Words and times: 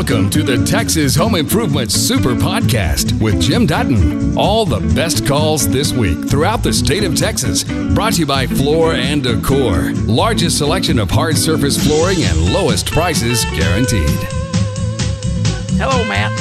Welcome 0.00 0.30
to 0.30 0.42
the 0.42 0.64
Texas 0.64 1.14
Home 1.16 1.34
Improvement 1.34 1.92
Super 1.92 2.30
Podcast 2.34 3.20
with 3.20 3.38
Jim 3.38 3.66
Dutton. 3.66 4.34
All 4.36 4.64
the 4.64 4.80
best 4.94 5.26
calls 5.26 5.68
this 5.68 5.92
week 5.92 6.26
throughout 6.26 6.62
the 6.62 6.72
state 6.72 7.04
of 7.04 7.14
Texas. 7.14 7.64
Brought 7.64 8.14
to 8.14 8.20
you 8.20 8.26
by 8.26 8.46
Floor 8.46 8.94
and 8.94 9.22
Decor. 9.22 9.92
Largest 10.06 10.56
selection 10.56 10.98
of 10.98 11.10
hard 11.10 11.36
surface 11.36 11.76
flooring 11.86 12.22
and 12.22 12.50
lowest 12.50 12.86
prices 12.90 13.44
guaranteed. 13.44 14.08
Hello, 15.76 16.02
Matt. 16.08 16.32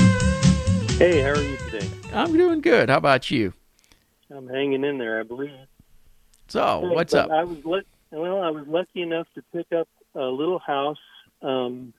Hey, 0.91 1.21
how 1.21 1.31
are 1.31 1.41
you 1.41 1.57
today? 1.69 1.89
I'm 2.13 2.31
doing 2.31 2.61
good. 2.61 2.89
How 2.89 2.95
about 2.95 3.29
you? 3.29 3.51
I'm 4.33 4.47
hanging 4.47 4.85
in 4.85 4.97
there, 4.97 5.19
I 5.19 5.23
believe. 5.23 5.51
So, 6.47 6.79
Hey, 6.87 6.95
what's 6.95 7.13
up? 7.13 7.29
I 7.29 7.43
was 7.43 7.57
luck- 7.65 7.83
well. 8.11 8.41
I 8.41 8.51
was 8.51 8.65
lucky 8.69 9.01
enough 9.01 9.27
to 9.35 9.43
pick 9.53 9.73
up 9.77 9.89
a 10.15 10.21
little 10.27 10.59
house 10.59 10.97
um, 11.41 11.93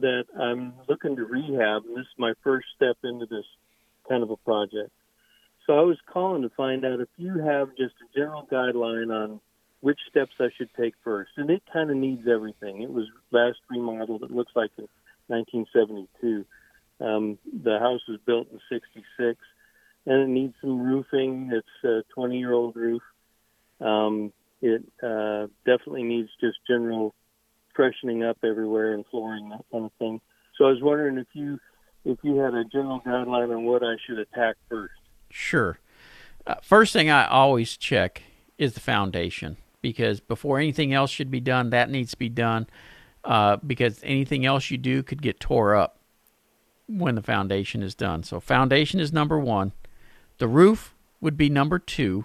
that 0.00 0.24
I'm 0.38 0.74
looking 0.88 1.16
to 1.16 1.24
rehab, 1.24 1.84
and 1.84 1.96
this 1.96 2.02
is 2.02 2.18
my 2.18 2.32
first 2.42 2.66
step 2.76 2.96
into 3.04 3.26
this 3.26 3.44
kind 4.08 4.22
of 4.22 4.30
a 4.30 4.36
project. 4.36 4.90
So 5.66 5.78
I 5.78 5.82
was 5.82 5.98
calling 6.12 6.42
to 6.42 6.50
find 6.50 6.84
out 6.84 7.00
if 7.00 7.08
you 7.16 7.38
have 7.38 7.68
just 7.76 7.94
a 8.02 8.18
general 8.18 8.46
guideline 8.50 9.14
on 9.14 9.40
which 9.80 9.98
steps 10.08 10.32
I 10.40 10.48
should 10.56 10.70
take 10.78 10.94
first. 11.04 11.32
And 11.36 11.50
it 11.50 11.62
kind 11.72 11.90
of 11.90 11.96
needs 11.96 12.26
everything. 12.28 12.82
It 12.82 12.90
was 12.90 13.06
last 13.30 13.58
remodeled. 13.68 14.22
It 14.22 14.30
looks 14.30 14.52
like 14.54 14.70
in 14.78 14.88
1972. 15.26 16.44
Um, 17.00 17.38
the 17.64 17.78
house 17.78 18.00
was 18.08 18.18
built 18.24 18.48
in 18.52 18.60
'66, 18.70 19.38
and 20.06 20.22
it 20.22 20.28
needs 20.28 20.54
some 20.60 20.80
roofing. 20.80 21.50
It's 21.52 21.84
a 21.84 22.02
20-year-old 22.16 22.76
roof. 22.76 23.02
Um, 23.80 24.32
it 24.60 24.84
uh, 25.02 25.48
definitely 25.66 26.04
needs 26.04 26.28
just 26.40 26.58
general 26.68 27.12
freshening 27.74 28.22
up 28.22 28.38
everywhere 28.44 28.94
and 28.94 29.04
flooring 29.10 29.48
that 29.50 29.64
kind 29.70 29.84
of 29.84 29.92
thing. 29.98 30.20
So 30.56 30.66
I 30.66 30.68
was 30.70 30.82
wondering 30.82 31.18
if 31.18 31.28
you 31.32 31.58
if 32.04 32.18
you 32.22 32.36
had 32.36 32.54
a 32.54 32.64
general 32.64 33.00
guideline 33.06 33.54
on 33.54 33.64
what 33.64 33.82
I 33.82 33.94
should 34.06 34.18
attack 34.18 34.56
first. 34.68 34.94
Sure. 35.30 35.78
Uh, 36.46 36.56
first 36.62 36.92
thing 36.92 37.10
I 37.10 37.26
always 37.26 37.76
check 37.76 38.22
is 38.58 38.74
the 38.74 38.80
foundation 38.80 39.56
because 39.80 40.20
before 40.20 40.58
anything 40.58 40.92
else 40.92 41.10
should 41.10 41.30
be 41.30 41.40
done, 41.40 41.70
that 41.70 41.90
needs 41.90 42.10
to 42.10 42.18
be 42.18 42.28
done 42.28 42.66
uh, 43.24 43.56
because 43.64 44.00
anything 44.02 44.44
else 44.44 44.70
you 44.70 44.78
do 44.78 45.02
could 45.02 45.22
get 45.22 45.40
tore 45.40 45.74
up 45.74 45.98
when 46.88 47.14
the 47.14 47.22
foundation 47.22 47.82
is 47.82 47.94
done. 47.94 48.22
So, 48.22 48.40
foundation 48.40 49.00
is 49.00 49.12
number 49.12 49.38
one. 49.38 49.72
The 50.38 50.48
roof 50.48 50.94
would 51.20 51.36
be 51.36 51.48
number 51.48 51.78
two. 51.78 52.24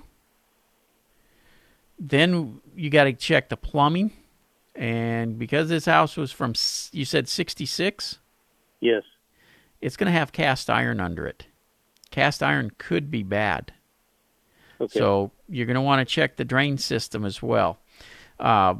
Then 1.99 2.61
you 2.75 2.89
got 2.89 3.05
to 3.05 3.13
check 3.13 3.49
the 3.49 3.57
plumbing. 3.57 4.11
And 4.77 5.39
because 5.39 5.69
this 5.69 5.85
house 5.85 6.15
was 6.15 6.31
from, 6.31 6.53
you 6.91 7.03
said 7.03 7.27
66? 7.27 8.19
Yes. 8.79 9.01
it's 9.81 9.97
going 9.97 10.05
to 10.05 10.17
have 10.17 10.31
cast 10.31 10.69
iron 10.69 10.99
under 10.99 11.25
it. 11.25 11.47
Cast 12.11 12.43
iron 12.43 12.71
could 12.77 13.09
be 13.09 13.23
bad. 13.23 13.73
Okay. 14.79 14.99
So 14.99 15.31
you're 15.49 15.65
going 15.65 15.75
to 15.75 15.81
want 15.81 16.07
to 16.07 16.13
check 16.13 16.35
the 16.35 16.45
drain 16.45 16.77
system 16.77 17.25
as 17.25 17.41
well. 17.41 17.79
Uh, 18.39 18.75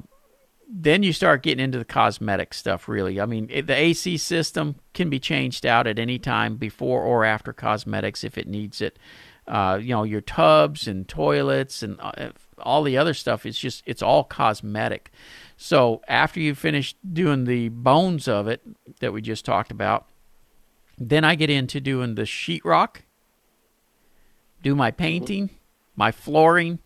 then 0.70 1.02
you 1.02 1.14
start 1.14 1.42
getting 1.42 1.64
into 1.64 1.80
the 1.80 1.86
cosmetic 1.86 2.54
stuff, 2.54 2.88
really. 2.88 3.20
I 3.20 3.26
mean, 3.26 3.48
it, 3.50 3.66
the 3.66 3.76
AC 3.76 4.18
system 4.18 4.76
can 4.94 5.10
be 5.10 5.20
changed 5.20 5.66
out 5.66 5.88
at 5.88 5.98
any 5.98 6.20
time 6.20 6.58
before 6.58 7.02
or 7.02 7.26
after 7.26 7.54
cosmetics 7.54 8.24
if 8.24 8.38
it 8.38 8.48
needs 8.48 8.82
it. 8.82 9.00
Uh, 9.48 9.80
you 9.82 9.90
know, 9.90 10.04
your 10.04 10.22
tubs 10.22 10.88
and 10.88 11.08
toilets 11.08 11.82
and 11.82 11.98
uh, 12.02 12.30
all 12.60 12.84
the 12.84 12.98
other 12.98 13.14
stuff, 13.14 13.46
it's 13.46 13.60
just, 13.60 13.84
it's 13.86 14.02
all 14.02 14.24
cosmetic. 14.24 15.12
So 15.58 16.02
after 16.08 16.40
you 16.40 16.56
finish 16.56 16.96
doing 17.14 17.46
the 17.46 17.70
bones 17.70 18.28
of 18.28 18.48
it 18.48 18.62
that 19.00 19.14
we 19.14 19.22
just 19.22 19.46
talked 19.46 19.72
about, 19.72 20.06
then 20.98 21.24
I 21.24 21.36
get 21.36 21.50
into 21.50 21.80
doing 21.80 22.16
the 22.16 22.24
sheetrock, 22.24 22.98
do 24.64 24.76
my 24.76 24.92
painting, 24.92 25.52
my 25.96 26.12
flooring. 26.12 26.80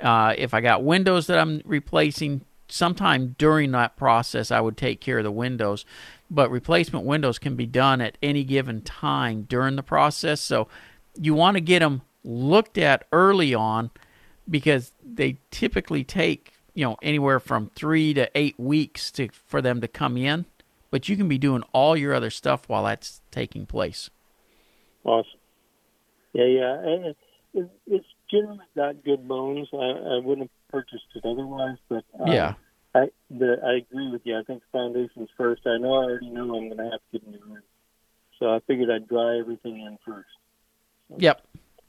Uh, 0.00 0.34
if 0.36 0.54
I 0.54 0.60
got 0.60 0.84
windows 0.84 1.26
that 1.26 1.38
I'm 1.38 1.62
replacing, 1.64 2.42
sometime 2.68 3.34
during 3.38 3.70
that 3.72 3.96
process, 3.96 4.50
I 4.50 4.60
would 4.60 4.76
take 4.76 5.00
care 5.00 5.18
of 5.18 5.24
the 5.24 5.30
windows. 5.30 5.84
But 6.30 6.50
replacement 6.50 7.04
windows 7.04 7.38
can 7.38 7.54
be 7.54 7.66
done 7.66 8.00
at 8.00 8.16
any 8.22 8.44
given 8.44 8.80
time 8.80 9.42
during 9.42 9.76
the 9.76 9.82
process. 9.82 10.40
So 10.40 10.68
you 11.20 11.34
want 11.34 11.56
to 11.56 11.60
get 11.60 11.80
them 11.80 12.02
looked 12.24 12.78
at 12.78 13.06
early 13.12 13.54
on 13.54 13.90
because 14.48 14.92
they 15.04 15.38
typically 15.50 16.04
take 16.04 16.52
you 16.74 16.84
know 16.84 16.96
anywhere 17.02 17.40
from 17.40 17.70
three 17.74 18.14
to 18.14 18.30
eight 18.34 18.58
weeks 18.58 19.10
to 19.10 19.28
for 19.46 19.60
them 19.62 19.80
to 19.80 19.88
come 19.88 20.16
in 20.16 20.46
but 20.90 21.08
you 21.08 21.16
can 21.16 21.28
be 21.28 21.38
doing 21.38 21.62
all 21.72 21.96
your 21.96 22.14
other 22.14 22.30
stuff 22.30 22.68
while 22.68 22.84
that's 22.84 23.20
taking 23.30 23.66
place 23.66 24.10
Awesome. 25.04 25.40
Yeah, 26.32 26.44
yeah. 26.44 26.78
And 26.78 27.06
it, 27.06 27.16
it, 27.54 27.70
it's 27.86 28.06
generally 28.30 28.64
got 28.76 29.04
good 29.04 29.26
bones. 29.26 29.68
I, 29.72 29.76
I 29.76 30.18
wouldn't 30.22 30.48
have 30.48 30.68
purchased 30.70 31.06
it 31.14 31.24
otherwise, 31.24 31.76
but 31.88 32.04
uh, 32.18 32.30
yeah 32.30 32.54
I 32.94 33.06
the, 33.30 33.56
I 33.64 33.78
agree 33.78 34.10
with 34.10 34.22
you. 34.24 34.38
I 34.38 34.42
think 34.44 34.62
the 34.62 34.78
foundation's 34.78 35.28
first. 35.36 35.62
I 35.66 35.78
know 35.78 35.94
I 35.94 36.04
already 36.04 36.30
know 36.30 36.54
I'm 36.56 36.68
going 36.68 36.76
to 36.76 36.90
have 36.90 37.00
to 37.12 37.18
get 37.18 37.22
a 37.26 37.30
new 37.30 37.54
roof, 37.54 37.64
so 38.38 38.46
I 38.46 38.60
figured 38.66 38.90
I'd 38.90 39.08
dry 39.08 39.38
everything 39.38 39.80
in 39.80 39.98
first. 40.04 40.28
yep 41.16 41.42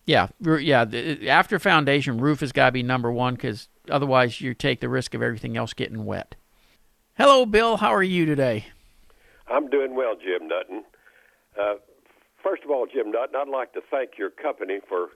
yeah 0.05 0.27
yeah 0.41 0.85
after 1.27 1.59
foundation 1.59 2.17
roof 2.17 2.39
has 2.41 2.51
got 2.51 2.67
to 2.67 2.71
be 2.71 2.83
number 2.83 3.11
one 3.11 3.35
because 3.35 3.67
otherwise 3.89 4.41
you 4.41 4.53
take 4.53 4.79
the 4.79 4.89
risk 4.89 5.13
of 5.13 5.21
everything 5.21 5.55
else 5.57 5.73
getting 5.73 6.05
wet 6.05 6.35
hello 7.17 7.45
bill 7.45 7.77
how 7.77 7.93
are 7.93 8.03
you 8.03 8.25
today 8.25 8.65
I'm 9.45 9.69
doing 9.69 9.93
well, 9.93 10.15
Jim 10.15 10.47
Dutton. 10.47 10.83
Uh, 11.59 11.75
first 12.41 12.63
of 12.63 12.71
all, 12.71 12.87
Jim 12.91 13.11
Dutton, 13.11 13.35
I'd 13.35 13.49
like 13.49 13.73
to 13.73 13.81
thank 13.91 14.11
your 14.17 14.29
company 14.29 14.79
for 14.87 15.09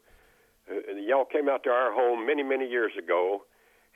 uh, 0.69 0.93
y'all 0.99 1.23
came 1.25 1.47
out 1.47 1.63
to 1.63 1.69
our 1.69 1.93
home 1.93 2.27
many, 2.27 2.43
many 2.43 2.67
years 2.67 2.91
ago 3.01 3.43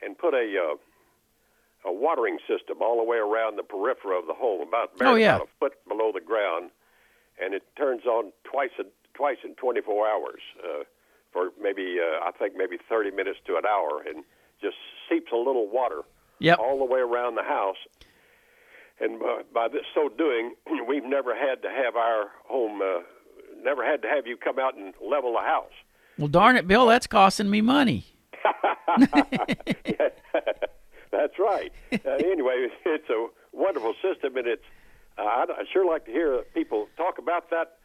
and 0.00 0.16
put 0.16 0.32
a 0.32 0.56
uh, 0.56 1.88
a 1.88 1.92
watering 1.92 2.38
system 2.48 2.78
all 2.80 2.96
the 2.96 3.04
way 3.04 3.18
around 3.18 3.56
the 3.56 3.62
periphery 3.62 4.16
of 4.18 4.26
the 4.26 4.32
home, 4.34 4.66
about 4.66 4.90
Oh, 5.02 5.14
yeah. 5.16 5.36
about 5.36 5.48
a 5.48 5.50
foot 5.60 5.72
below 5.86 6.10
the 6.12 6.20
ground, 6.20 6.70
and 7.40 7.52
it 7.54 7.62
turns 7.76 8.06
on 8.06 8.32
twice 8.42 8.70
a, 8.80 8.84
twice 9.14 9.38
in 9.44 9.54
24 9.54 10.08
hours 10.08 10.40
uh, 10.62 10.84
for 11.32 11.50
maybe 11.60 11.98
uh, 12.00 12.24
I 12.24 12.30
think 12.38 12.54
maybe 12.56 12.76
30 12.88 13.10
minutes 13.10 13.38
to 13.46 13.56
an 13.56 13.66
hour, 13.66 14.02
and 14.06 14.24
just 14.60 14.76
seeps 15.08 15.32
a 15.32 15.36
little 15.36 15.68
water 15.68 16.02
yep 16.38 16.58
all 16.58 16.78
the 16.78 16.84
way 16.84 17.00
around 17.00 17.36
the 17.36 17.42
house. 17.42 17.76
And 19.00 19.18
by, 19.18 19.42
by 19.52 19.68
this 19.68 19.82
so 19.94 20.08
doing, 20.08 20.54
we've 20.88 21.04
never 21.04 21.34
had 21.34 21.62
to 21.62 21.70
have 21.70 21.96
our 21.96 22.30
home, 22.44 22.80
uh, 22.82 23.02
never 23.62 23.84
had 23.84 24.02
to 24.02 24.08
have 24.08 24.26
you 24.26 24.36
come 24.36 24.58
out 24.58 24.76
and 24.76 24.94
level 25.00 25.32
the 25.32 25.40
house. 25.40 25.72
well 26.18 26.28
darn 26.28 26.56
it 26.56 26.68
bill 26.68 26.86
that's 26.86 27.06
costing 27.06 27.50
me 27.50 27.60
money 27.60 28.04
That's 31.12 31.38
right. 31.38 31.70
Uh, 31.92 32.10
anyway, 32.10 32.68
it's 32.86 33.08
a 33.08 33.26
wonderful 33.52 33.94
system, 34.02 34.36
and 34.36 34.46
it's. 34.46 34.64
Uh, 35.18 35.22
I'd, 35.24 35.50
I'd 35.50 35.66
sure 35.70 35.86
like 35.86 36.06
to 36.06 36.10
hear 36.10 36.38
people 36.54 36.88
talk 36.96 37.18
about 37.18 37.50
that 37.50 37.76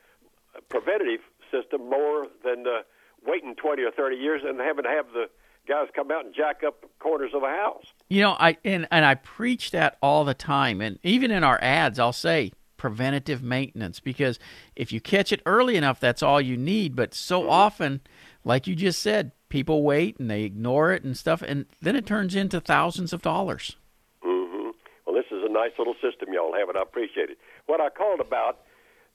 preventative 0.70 1.22
system 1.52 1.90
more 1.90 2.28
than 2.44 2.66
uh, 2.68 2.82
waiting 3.26 3.56
twenty 3.56 3.84
or 3.84 3.92
thirty 3.92 4.18
years 4.18 4.42
and 4.46 4.60
having 4.60 4.84
to 4.84 4.90
have 4.90 5.08
the 5.14 5.26
guys 5.68 5.88
come 5.96 6.12
out 6.12 6.26
and 6.26 6.34
jack 6.34 6.62
up 6.66 6.86
corners 7.00 7.32
of 7.34 7.44
a 7.44 7.48
house. 7.48 7.86
You 8.10 8.22
know, 8.22 8.36
I 8.40 8.58
and, 8.64 8.88
and 8.92 9.06
I 9.06 9.16
preach 9.16 9.72
that 9.72 9.98
all 10.02 10.26
the 10.26 10.34
time, 10.34 10.82
and 10.82 11.00
even 11.04 11.32
in 11.32 11.44
our 11.44 11.60
ads, 11.62 12.00
I'll 12.00 12.14
say 12.14 12.52
preventative 12.78 13.42
maintenance 13.42 14.00
because 14.00 14.38
if 14.76 14.92
you 14.92 15.02
catch 15.02 15.32
it 15.32 15.42
early 15.46 15.76
enough, 15.76 16.00
that's 16.00 16.22
all 16.22 16.40
you 16.40 16.56
need. 16.56 16.96
But 16.96 17.14
so 17.14 17.50
often, 17.50 18.02
like 18.44 18.68
you 18.68 18.76
just 18.76 19.02
said, 19.02 19.32
people 19.50 19.84
wait 19.84 20.20
and 20.20 20.30
they 20.30 20.44
ignore 20.44 20.94
it 20.94 21.04
and 21.04 21.18
stuff, 21.18 21.42
and 21.42 21.66
then 21.82 21.96
it 21.96 22.06
turns 22.06 22.36
into 22.36 22.62
thousands 22.62 23.14
of 23.14 23.22
dollars. 23.22 23.76
hmm 24.22 24.70
Well, 25.06 25.16
this 25.16 25.26
is 25.32 25.44
a 25.44 25.52
nice 25.52 25.72
little 25.78 25.96
system 25.96 26.34
y'all 26.34 26.54
have, 26.54 26.70
and 26.70 26.78
I 26.78 26.82
appreciate 26.82 27.30
it. 27.30 27.38
What 27.66 27.82
I 27.82 27.90
called 27.90 28.20
about 28.20 28.60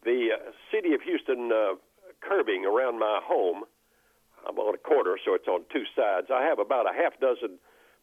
the 0.04 0.30
uh, 0.34 0.50
city 0.70 0.94
of 0.94 1.02
Houston 1.02 1.50
uh, 1.52 1.74
curbing 2.20 2.64
around 2.64 2.98
my 2.98 3.20
home. 3.22 3.64
I'm 4.48 4.58
on 4.58 4.74
a 4.74 4.78
corner, 4.78 5.16
so 5.24 5.34
it's 5.34 5.46
on 5.46 5.62
two 5.72 5.84
sides. 5.94 6.26
I 6.32 6.42
have 6.42 6.58
about 6.58 6.86
a 6.90 6.94
half 6.94 7.18
dozen 7.20 7.58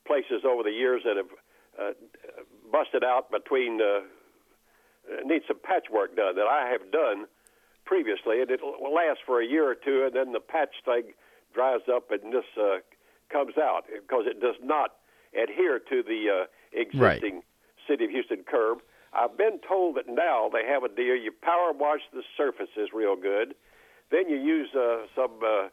places 0.08 0.44
over 0.48 0.64
the 0.64 0.72
years 0.72 1.02
that 1.04 1.18
have 1.18 1.32
uh, 1.80 1.92
busted 2.72 3.04
out 3.04 3.32
between. 3.32 3.82
Uh, 3.82 4.02
need 5.26 5.42
some 5.48 5.58
patchwork 5.64 6.16
done 6.16 6.36
that 6.36 6.48
I 6.48 6.70
have 6.70 6.92
done 6.92 7.26
previously, 7.86 8.42
and 8.42 8.52
it 8.52 8.62
will 8.62 8.94
last 8.94 9.20
for 9.26 9.42
a 9.42 9.46
year 9.46 9.70
or 9.70 9.76
two, 9.76 10.06
and 10.06 10.16
then 10.16 10.34
the 10.34 10.40
patch 10.40 10.76
thing 10.86 11.14
dries 11.54 11.82
up 11.92 12.12
and 12.12 12.32
this 12.32 12.46
uh, 12.60 12.78
comes 13.32 13.58
out 13.58 13.86
because 13.90 14.26
it 14.28 14.40
does 14.40 14.56
not 14.62 14.96
adhere 15.34 15.80
to 15.80 16.04
the 16.04 16.26
uh, 16.30 16.46
existing 16.74 17.42
city 17.88 18.06
of 18.06 18.12
Houston 18.12 18.44
curb. 18.50 18.80
I've 19.20 19.38
been 19.38 19.60
told 19.68 19.98
that 19.98 20.08
now 20.08 20.50
they 20.52 20.66
have 20.66 20.84
a 20.84 20.88
deal. 20.88 21.16
You 21.16 21.32
power 21.42 21.72
wash 21.74 22.02
the 22.14 22.24
surfaces 22.38 22.90
real 22.94 23.16
good, 23.16 23.54
then 24.12 24.30
you 24.30 24.38
use 24.38 24.70
uh, 24.76 25.06
some 25.16 25.32
uh, 25.44 25.68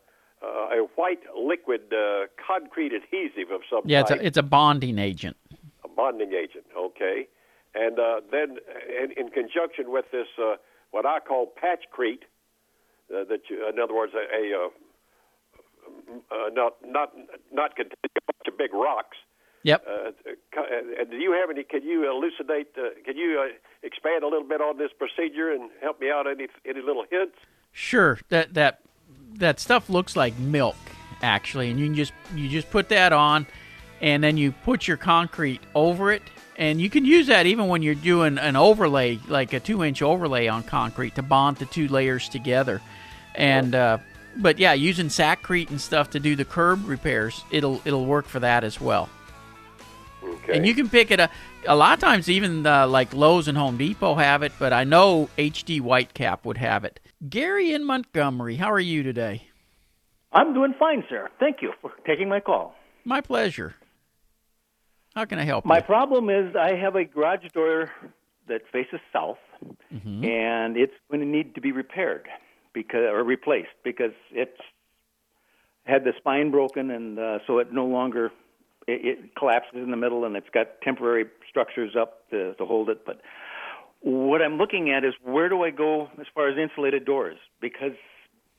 uh, 0.44 0.78
a 0.78 0.86
white 0.96 1.20
liquid 1.38 1.92
uh, 1.92 2.26
concrete 2.44 2.92
adhesive 2.92 3.50
of 3.52 3.60
some 3.70 3.82
kind. 3.82 3.90
Yeah, 3.90 4.00
it's 4.00 4.10
a, 4.10 4.26
it's 4.26 4.38
a 4.38 4.42
bonding 4.42 4.98
agent. 4.98 5.36
a 5.84 5.88
bonding 5.88 6.32
agent, 6.32 6.64
okay? 6.76 7.28
and 7.76 7.98
uh, 7.98 8.20
then 8.32 8.56
in, 8.88 9.12
in 9.16 9.30
conjunction 9.30 9.92
with 9.92 10.06
this, 10.10 10.26
uh, 10.38 10.56
what 10.90 11.04
I 11.04 11.20
call 11.20 11.52
patchcrete, 11.62 12.24
uh, 13.14 13.24
that 13.28 13.42
you, 13.50 13.68
in 13.68 13.78
other 13.78 13.94
words, 13.94 14.12
a, 14.14 14.24
a 14.24 14.56
uh, 14.56 14.68
uh, 16.32 16.48
not 16.52 16.74
not 16.84 17.12
not 17.52 17.76
containing 17.76 18.16
a 18.16 18.32
bunch 18.32 18.48
of 18.48 18.58
big 18.58 18.72
rocks. 18.72 19.16
Yep. 19.66 19.84
Uh, 19.84 20.12
and 21.00 21.10
do 21.10 21.16
you 21.16 21.32
have 21.32 21.50
any? 21.50 21.64
Can 21.64 21.82
you 21.82 22.08
elucidate? 22.08 22.68
Uh, 22.78 22.90
can 23.04 23.16
you 23.16 23.40
uh, 23.40 23.52
expand 23.82 24.22
a 24.22 24.28
little 24.28 24.46
bit 24.46 24.60
on 24.60 24.78
this 24.78 24.92
procedure 24.96 25.50
and 25.50 25.70
help 25.82 26.00
me 26.00 26.08
out? 26.08 26.28
Any 26.28 26.46
any 26.64 26.80
little 26.80 27.04
hints? 27.10 27.34
Sure. 27.72 28.16
That 28.28 28.54
that 28.54 28.78
that 29.34 29.58
stuff 29.58 29.90
looks 29.90 30.14
like 30.14 30.38
milk, 30.38 30.76
actually, 31.20 31.72
and 31.72 31.80
you 31.80 31.86
can 31.86 31.96
just 31.96 32.12
you 32.36 32.48
just 32.48 32.70
put 32.70 32.90
that 32.90 33.12
on, 33.12 33.44
and 34.00 34.22
then 34.22 34.36
you 34.36 34.52
put 34.52 34.86
your 34.86 34.96
concrete 34.96 35.62
over 35.74 36.12
it, 36.12 36.22
and 36.56 36.80
you 36.80 36.88
can 36.88 37.04
use 37.04 37.26
that 37.26 37.46
even 37.46 37.66
when 37.66 37.82
you're 37.82 37.96
doing 37.96 38.38
an 38.38 38.54
overlay, 38.54 39.18
like 39.26 39.52
a 39.52 39.58
two-inch 39.58 40.00
overlay 40.00 40.46
on 40.46 40.62
concrete, 40.62 41.16
to 41.16 41.22
bond 41.22 41.56
the 41.56 41.66
two 41.66 41.88
layers 41.88 42.28
together, 42.28 42.80
and. 43.34 43.74
Uh, 43.74 43.98
but 44.38 44.58
yeah, 44.58 44.74
using 44.74 45.06
Sakrete 45.06 45.70
and 45.70 45.80
stuff 45.80 46.10
to 46.10 46.20
do 46.20 46.36
the 46.36 46.44
curb 46.44 46.86
repairs, 46.86 47.42
it'll 47.50 47.80
it'll 47.86 48.04
work 48.04 48.26
for 48.26 48.38
that 48.40 48.64
as 48.64 48.78
well. 48.78 49.08
Okay. 50.48 50.56
And 50.58 50.66
you 50.66 50.74
can 50.74 50.88
pick 50.88 51.10
it 51.10 51.18
up. 51.18 51.30
A 51.66 51.74
lot 51.74 51.94
of 51.94 52.00
times, 52.00 52.28
even 52.30 52.64
uh, 52.66 52.86
like 52.86 53.12
Lowe's 53.12 53.48
and 53.48 53.58
Home 53.58 53.76
Depot 53.76 54.14
have 54.14 54.42
it, 54.42 54.52
but 54.58 54.72
I 54.72 54.84
know 54.84 55.28
HD 55.36 55.80
Whitecap 55.80 56.44
would 56.44 56.58
have 56.58 56.84
it. 56.84 57.00
Gary 57.28 57.72
in 57.72 57.84
Montgomery, 57.84 58.56
how 58.56 58.70
are 58.70 58.80
you 58.80 59.02
today? 59.02 59.48
I'm 60.32 60.54
doing 60.54 60.74
fine, 60.78 61.02
sir. 61.08 61.28
Thank 61.40 61.62
you 61.62 61.72
for 61.80 61.92
taking 62.06 62.28
my 62.28 62.40
call. 62.40 62.74
My 63.04 63.20
pleasure. 63.20 63.74
How 65.14 65.24
can 65.24 65.38
I 65.38 65.44
help 65.44 65.64
you? 65.64 65.68
My 65.68 65.78
you? 65.78 65.82
problem 65.84 66.28
is 66.30 66.54
I 66.54 66.74
have 66.76 66.94
a 66.94 67.04
garage 67.04 67.46
door 67.52 67.90
that 68.48 68.62
faces 68.72 69.00
south, 69.12 69.38
Mm-hmm. 69.92 70.22
and 70.22 70.76
it's 70.76 70.92
going 71.10 71.20
to 71.20 71.26
need 71.26 71.54
to 71.54 71.62
be 71.62 71.72
repaired 71.72 72.28
because 72.74 73.08
or 73.10 73.24
replaced 73.24 73.70
because 73.82 74.12
it's 74.30 74.60
had 75.84 76.04
the 76.04 76.12
spine 76.18 76.50
broken, 76.50 76.90
and 76.90 77.18
uh, 77.18 77.38
so 77.46 77.58
it 77.58 77.72
no 77.72 77.86
longer 77.86 78.30
it, 78.86 79.04
it 79.04 79.36
collapses 79.36 79.74
in 79.74 79.90
the 79.90 79.96
middle, 79.96 80.24
and 80.24 80.36
it's 80.36 80.48
got 80.52 80.80
temporary 80.82 81.26
structures 81.48 81.94
up 81.98 82.28
to, 82.30 82.54
to 82.54 82.64
hold 82.64 82.88
it. 82.88 83.04
But 83.04 83.20
what 84.00 84.42
I'm 84.42 84.56
looking 84.58 84.90
at 84.90 85.04
is 85.04 85.14
where 85.22 85.48
do 85.48 85.62
I 85.62 85.70
go 85.70 86.08
as 86.20 86.26
far 86.34 86.48
as 86.48 86.58
insulated 86.58 87.04
doors 87.04 87.38
because 87.60 87.92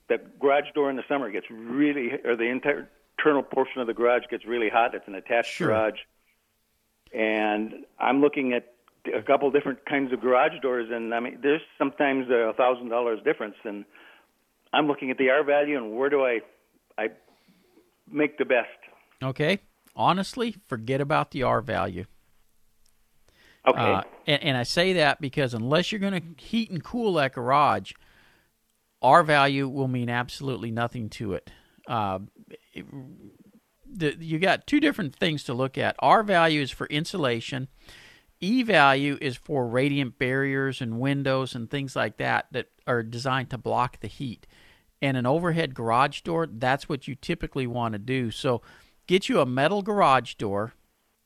the 0.09 0.17
garage 0.39 0.71
door 0.73 0.89
in 0.89 0.95
the 0.95 1.03
summer 1.07 1.29
gets 1.31 1.45
really, 1.49 2.11
or 2.23 2.35
the 2.35 2.49
entire 2.49 2.89
internal 3.17 3.43
portion 3.43 3.81
of 3.81 3.87
the 3.87 3.93
garage 3.93 4.23
gets 4.29 4.45
really 4.45 4.69
hot. 4.69 4.93
It's 4.93 5.07
an 5.07 5.15
attached 5.15 5.53
Sure. 5.53 5.67
garage, 5.67 5.99
and 7.13 7.85
I'm 7.99 8.21
looking 8.21 8.53
at 8.53 8.73
a 9.13 9.21
couple 9.21 9.49
different 9.51 9.85
kinds 9.85 10.11
of 10.11 10.19
garage 10.21 10.59
doors, 10.61 10.89
and 10.91 11.13
I 11.13 11.19
mean, 11.19 11.39
there's 11.41 11.61
sometimes 11.77 12.29
a 12.29 12.53
thousand 12.57 12.89
dollars 12.89 13.19
difference, 13.23 13.55
and 13.63 13.85
I'm 14.73 14.87
looking 14.87 15.11
at 15.11 15.17
the 15.17 15.29
R 15.29 15.43
value 15.43 15.77
and 15.77 15.95
where 15.97 16.09
do 16.09 16.23
I, 16.23 16.41
I 16.97 17.09
make 18.11 18.37
the 18.37 18.45
best. 18.45 18.67
Okay. 19.23 19.59
Honestly, 19.97 20.55
forget 20.67 21.01
about 21.01 21.31
the 21.31 21.43
R 21.43 21.59
value. 21.59 22.05
Okay. 23.67 23.79
Uh, 23.79 24.03
and, 24.27 24.43
and 24.43 24.57
I 24.57 24.63
say 24.63 24.93
that 24.93 25.19
because 25.19 25.53
unless 25.53 25.91
you're 25.91 25.99
going 25.99 26.13
to 26.37 26.41
heat 26.41 26.69
and 26.69 26.81
cool 26.83 27.15
that 27.15 27.33
garage, 27.33 27.91
R 29.01 29.23
value 29.23 29.67
will 29.67 29.87
mean 29.89 30.09
absolutely 30.09 30.71
nothing 30.71 31.09
to 31.11 31.33
it. 31.33 31.51
Uh, 31.87 32.19
it- 32.73 32.85
the, 33.89 34.15
you 34.19 34.37
got 34.37 34.67
two 34.67 34.79
different 34.79 35.15
things 35.15 35.43
to 35.45 35.53
look 35.53 35.77
at. 35.77 35.95
R 35.99 36.21
value 36.21 36.61
is 36.61 36.71
for 36.71 36.87
insulation. 36.87 37.67
E 38.39 38.61
value 38.61 39.17
is 39.19 39.37
for 39.37 39.65
radiant 39.65 40.19
barriers 40.19 40.81
and 40.81 40.99
windows 40.99 41.55
and 41.55 41.69
things 41.69 41.95
like 41.95 42.17
that 42.17 42.47
that 42.51 42.67
are 42.85 43.01
designed 43.01 43.49
to 43.49 43.57
block 43.57 44.01
the 44.01 44.07
heat. 44.07 44.45
And 45.01 45.15
an 45.17 45.25
overhead 45.25 45.73
garage 45.73 46.21
door, 46.21 46.47
that's 46.51 46.89
what 46.89 47.07
you 47.07 47.15
typically 47.15 47.65
want 47.65 47.93
to 47.93 47.99
do. 47.99 48.29
So 48.29 48.61
get 49.07 49.27
you 49.29 49.39
a 49.39 49.45
metal 49.45 49.81
garage 49.81 50.35
door 50.35 50.73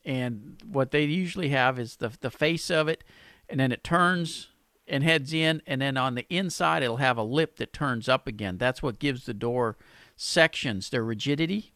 and 0.04 0.56
what 0.66 0.90
they 0.90 1.04
usually 1.04 1.50
have 1.50 1.78
is 1.78 1.96
the 1.96 2.12
the 2.20 2.30
face 2.30 2.70
of 2.70 2.88
it, 2.88 3.04
and 3.48 3.60
then 3.60 3.72
it 3.72 3.84
turns 3.84 4.48
and 4.86 5.04
heads 5.04 5.32
in, 5.32 5.62
and 5.66 5.80
then 5.80 5.96
on 5.96 6.14
the 6.14 6.26
inside 6.28 6.82
it'll 6.82 6.96
have 6.96 7.16
a 7.16 7.22
lip 7.22 7.56
that 7.56 7.72
turns 7.72 8.08
up 8.08 8.26
again. 8.26 8.58
That's 8.58 8.82
what 8.82 8.98
gives 8.98 9.26
the 9.26 9.34
door 9.34 9.76
sections 10.16 10.90
their 10.90 11.04
rigidity. 11.04 11.72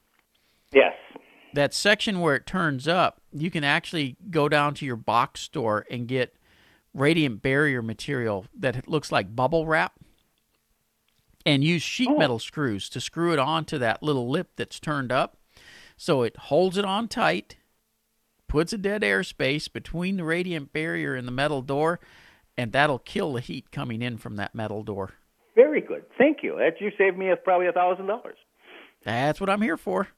yes. 0.73 0.94
That 1.55 1.73
section 1.73 2.20
where 2.20 2.35
it 2.35 2.44
turns 2.44 2.87
up, 2.87 3.23
you 3.32 3.50
can 3.50 3.64
actually 3.64 4.17
go 4.31 4.47
down 4.47 4.75
to 4.75 4.85
your 4.85 4.97
box 4.97 5.41
store 5.41 5.87
and 5.91 6.06
get 6.06 6.37
radiant 6.93 7.41
barrier 7.41 7.81
material 7.81 8.44
that 8.59 8.87
looks 8.87 9.11
like 9.11 9.35
bubble 9.35 9.64
wrap 9.64 9.94
and 11.47 11.64
use 11.64 11.81
sheet 11.81 12.11
oh. 12.11 12.19
metal 12.19 12.38
screws 12.38 12.91
to 12.91 13.00
screw 13.00 13.32
it 13.32 13.38
onto 13.38 13.79
that 13.79 14.02
little 14.02 14.29
lip 14.29 14.50
that's 14.56 14.79
turned 14.79 15.11
up 15.11 15.38
so 15.96 16.22
it 16.22 16.37
holds 16.37 16.76
it 16.76 16.84
on 16.84 17.08
tight 17.08 17.56
puts 18.48 18.72
a 18.72 18.78
dead 18.78 19.02
air 19.04 19.22
space 19.22 19.69
between 19.69 20.16
the 20.16 20.25
radiant 20.25 20.72
barrier 20.72 21.14
and 21.14 21.26
the 21.26 21.32
metal 21.32 21.62
door, 21.62 22.00
and 22.56 22.72
that'll 22.72 22.98
kill 22.98 23.32
the 23.32 23.40
heat 23.40 23.70
coming 23.70 24.02
in 24.02 24.16
from 24.16 24.37
that 24.37 24.54
metal 24.54 24.82
door. 24.82 25.14
Very 25.54 25.81
good. 25.81 26.04
Thank 26.19 26.38
you. 26.43 26.56
That 26.56 26.81
you 26.81 26.90
saved 26.96 27.19
me 27.19 27.31
a, 27.31 27.37
probably 27.37 27.66
a 27.66 27.72
thousand 27.72 28.06
dollars. 28.06 28.37
That's 29.04 29.40
what 29.40 29.50
I'm 29.50 29.62
here 29.62 29.76
for. 29.76 30.08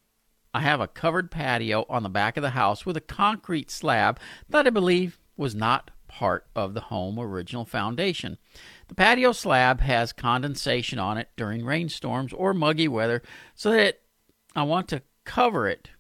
I 0.55 0.61
have 0.61 0.81
a 0.81 0.89
covered 0.89 1.31
patio 1.31 1.85
on 1.89 2.03
the 2.03 2.09
back 2.09 2.37
of 2.37 2.43
the 2.43 2.51
house 2.51 2.87
with 2.87 2.97
a 2.97 3.03
concrete 3.03 3.71
slab 3.71 4.19
that 4.49 4.67
I 4.67 4.71
believe 4.71 5.19
was 5.37 5.55
not 5.55 5.91
part 6.09 6.47
of 6.57 6.75
the 6.75 6.81
home 6.81 7.19
original 7.19 7.65
foundation. 7.65 8.39
The 8.89 8.95
patio 8.95 9.33
slab 9.33 9.81
has 9.83 10.13
condensation 10.13 10.99
on 10.99 11.19
it 11.19 11.29
during 11.37 11.65
rainstorms 11.65 12.33
or 12.33 12.55
muggy 12.55 12.89
weather, 12.89 13.23
so 13.55 13.71
that 13.73 14.01
I 14.57 14.63
want 14.63 14.89
to 14.89 15.03
cover 15.29 15.69
it 15.69 15.91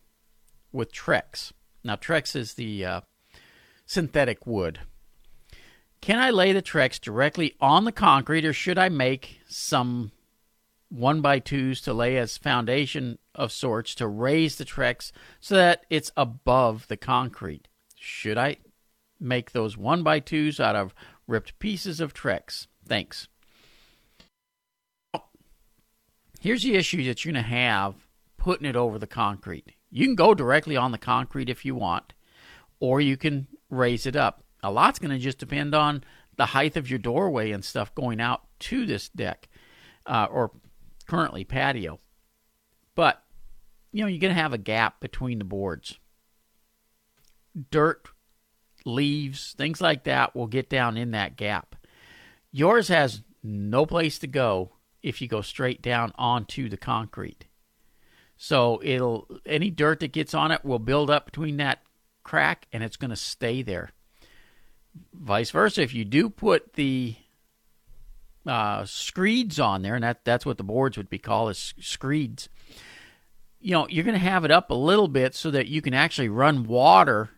with 0.72 0.90
Trex. 0.90 1.52
Now, 1.84 1.96
Trex 1.96 2.34
is 2.34 2.54
the 2.54 2.84
uh, 2.84 3.00
synthetic 3.84 4.46
wood. 4.46 4.80
Can 6.00 6.18
I 6.18 6.30
lay 6.30 6.52
the 6.52 6.62
Trex 6.62 6.98
directly 6.98 7.54
on 7.60 7.84
the 7.84 7.92
concrete, 7.92 8.46
or 8.46 8.52
should 8.54 8.78
I 8.78 8.88
make 8.88 9.40
some 9.46 10.12
one 10.88 11.20
by 11.20 11.38
twos 11.38 11.82
to 11.82 11.92
lay 11.92 12.16
as 12.16 12.38
foundation 12.38 13.18
of 13.34 13.52
sorts 13.52 13.94
to 13.96 14.08
raise 14.08 14.56
the 14.56 14.64
Trex 14.64 15.12
so 15.40 15.54
that 15.56 15.84
it's 15.90 16.10
above 16.16 16.88
the 16.88 16.96
concrete? 16.96 17.68
Should 17.96 18.38
I 18.38 18.56
make 19.20 19.52
those 19.52 19.76
one 19.76 20.02
by 20.02 20.20
twos 20.20 20.58
out 20.58 20.74
of 20.74 20.94
ripped 21.26 21.58
pieces 21.58 22.00
of 22.00 22.14
Trex? 22.14 22.66
Thanks. 22.86 23.28
Here's 26.40 26.62
the 26.62 26.76
issue 26.76 27.04
that 27.04 27.24
you're 27.24 27.34
going 27.34 27.44
to 27.44 27.50
have 27.50 28.07
putting 28.38 28.66
it 28.66 28.76
over 28.76 28.98
the 28.98 29.06
concrete. 29.06 29.72
You 29.90 30.06
can 30.06 30.14
go 30.14 30.32
directly 30.34 30.76
on 30.76 30.92
the 30.92 30.98
concrete 30.98 31.50
if 31.50 31.64
you 31.64 31.74
want, 31.74 32.14
or 32.80 33.00
you 33.00 33.16
can 33.16 33.48
raise 33.68 34.06
it 34.06 34.16
up. 34.16 34.42
A 34.62 34.70
lot's 34.70 34.98
going 34.98 35.10
to 35.10 35.18
just 35.18 35.38
depend 35.38 35.74
on 35.74 36.04
the 36.36 36.46
height 36.46 36.76
of 36.76 36.88
your 36.88 36.98
doorway 36.98 37.50
and 37.50 37.64
stuff 37.64 37.94
going 37.94 38.20
out 38.20 38.42
to 38.60 38.86
this 38.86 39.08
deck 39.08 39.48
uh, 40.06 40.26
or 40.30 40.52
currently 41.06 41.44
patio. 41.44 42.00
But, 42.94 43.22
you 43.92 44.02
know, 44.02 44.08
you're 44.08 44.20
going 44.20 44.34
to 44.34 44.40
have 44.40 44.52
a 44.52 44.58
gap 44.58 45.00
between 45.00 45.38
the 45.38 45.44
boards. 45.44 45.98
Dirt, 47.70 48.08
leaves, 48.84 49.54
things 49.58 49.80
like 49.80 50.04
that 50.04 50.34
will 50.34 50.46
get 50.46 50.70
down 50.70 50.96
in 50.96 51.10
that 51.10 51.36
gap. 51.36 51.74
Yours 52.52 52.88
has 52.88 53.22
no 53.42 53.84
place 53.84 54.18
to 54.20 54.26
go 54.26 54.72
if 55.02 55.20
you 55.20 55.28
go 55.28 55.40
straight 55.40 55.82
down 55.82 56.12
onto 56.16 56.68
the 56.68 56.76
concrete. 56.76 57.46
So 58.38 58.80
it'll 58.84 59.28
any 59.44 59.68
dirt 59.68 60.00
that 60.00 60.12
gets 60.12 60.32
on 60.32 60.52
it 60.52 60.64
will 60.64 60.78
build 60.78 61.10
up 61.10 61.26
between 61.26 61.58
that 61.58 61.82
crack 62.22 62.66
and 62.72 62.82
it's 62.82 62.96
going 62.96 63.10
to 63.10 63.16
stay 63.16 63.62
there. 63.62 63.90
Vice 65.12 65.50
versa, 65.50 65.82
if 65.82 65.92
you 65.92 66.04
do 66.04 66.30
put 66.30 66.74
the 66.74 67.16
uh, 68.46 68.84
screeds 68.84 69.58
on 69.58 69.82
there, 69.82 69.96
and 69.96 70.04
that, 70.04 70.24
that's 70.24 70.46
what 70.46 70.56
the 70.56 70.64
boards 70.64 70.96
would 70.96 71.10
be 71.10 71.18
called 71.18 71.50
is 71.50 71.74
screeds. 71.80 72.48
You 73.60 73.72
know, 73.72 73.88
you're 73.88 74.04
going 74.04 74.18
to 74.18 74.24
have 74.24 74.44
it 74.44 74.50
up 74.50 74.70
a 74.70 74.74
little 74.74 75.08
bit 75.08 75.34
so 75.34 75.50
that 75.50 75.66
you 75.66 75.82
can 75.82 75.94
actually 75.94 76.28
run 76.28 76.64
water 76.64 77.30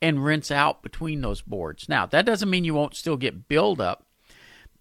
and 0.00 0.24
rinse 0.24 0.50
out 0.50 0.82
between 0.82 1.20
those 1.20 1.40
boards. 1.40 1.88
Now, 1.88 2.06
that 2.06 2.26
doesn't 2.26 2.50
mean 2.50 2.64
you 2.64 2.74
won't 2.74 2.96
still 2.96 3.16
get 3.16 3.48
buildup, 3.48 4.04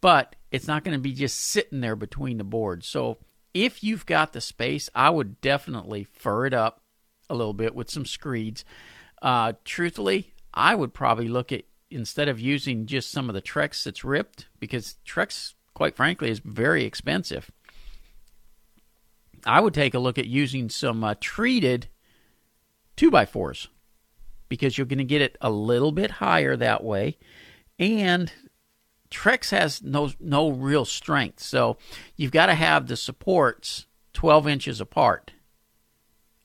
but 0.01 0.35
it's 0.49 0.67
not 0.67 0.83
going 0.83 0.97
to 0.97 1.01
be 1.01 1.13
just 1.13 1.39
sitting 1.39 1.81
there 1.81 1.95
between 1.95 2.39
the 2.39 2.43
boards. 2.43 2.87
So 2.87 3.19
if 3.53 3.83
you've 3.83 4.05
got 4.05 4.33
the 4.33 4.41
space, 4.41 4.89
I 4.95 5.09
would 5.09 5.41
definitely 5.41 6.03
fur 6.03 6.45
it 6.45 6.53
up 6.53 6.81
a 7.29 7.35
little 7.35 7.53
bit 7.53 7.75
with 7.75 7.89
some 7.89 8.05
screeds. 8.05 8.65
Uh, 9.21 9.53
truthfully, 9.65 10.33
I 10.53 10.75
would 10.75 10.93
probably 10.93 11.27
look 11.27 11.51
at 11.51 11.63
instead 11.89 12.29
of 12.29 12.39
using 12.39 12.85
just 12.85 13.11
some 13.11 13.29
of 13.29 13.35
the 13.35 13.41
Trex 13.41 13.83
that's 13.83 14.03
ripped, 14.03 14.47
because 14.59 14.95
Trex, 15.05 15.53
quite 15.73 15.95
frankly, 15.95 16.29
is 16.29 16.39
very 16.39 16.85
expensive. 16.85 17.51
I 19.45 19.59
would 19.59 19.73
take 19.73 19.93
a 19.93 19.99
look 19.99 20.17
at 20.17 20.27
using 20.27 20.69
some 20.69 21.03
uh, 21.03 21.15
treated 21.19 21.87
two 22.95 23.11
by 23.11 23.25
fours 23.25 23.67
because 24.49 24.77
you're 24.77 24.85
going 24.85 24.99
to 24.99 25.03
get 25.03 25.21
it 25.21 25.37
a 25.41 25.49
little 25.49 25.91
bit 25.91 26.11
higher 26.11 26.55
that 26.55 26.83
way. 26.83 27.17
And 27.79 28.31
Trex 29.11 29.51
has 29.51 29.83
no 29.83 30.11
no 30.19 30.49
real 30.49 30.85
strength, 30.85 31.41
so 31.41 31.77
you've 32.15 32.31
got 32.31 32.45
to 32.47 32.55
have 32.55 32.87
the 32.87 32.95
supports 32.95 33.85
12 34.13 34.47
inches 34.47 34.81
apart. 34.81 35.33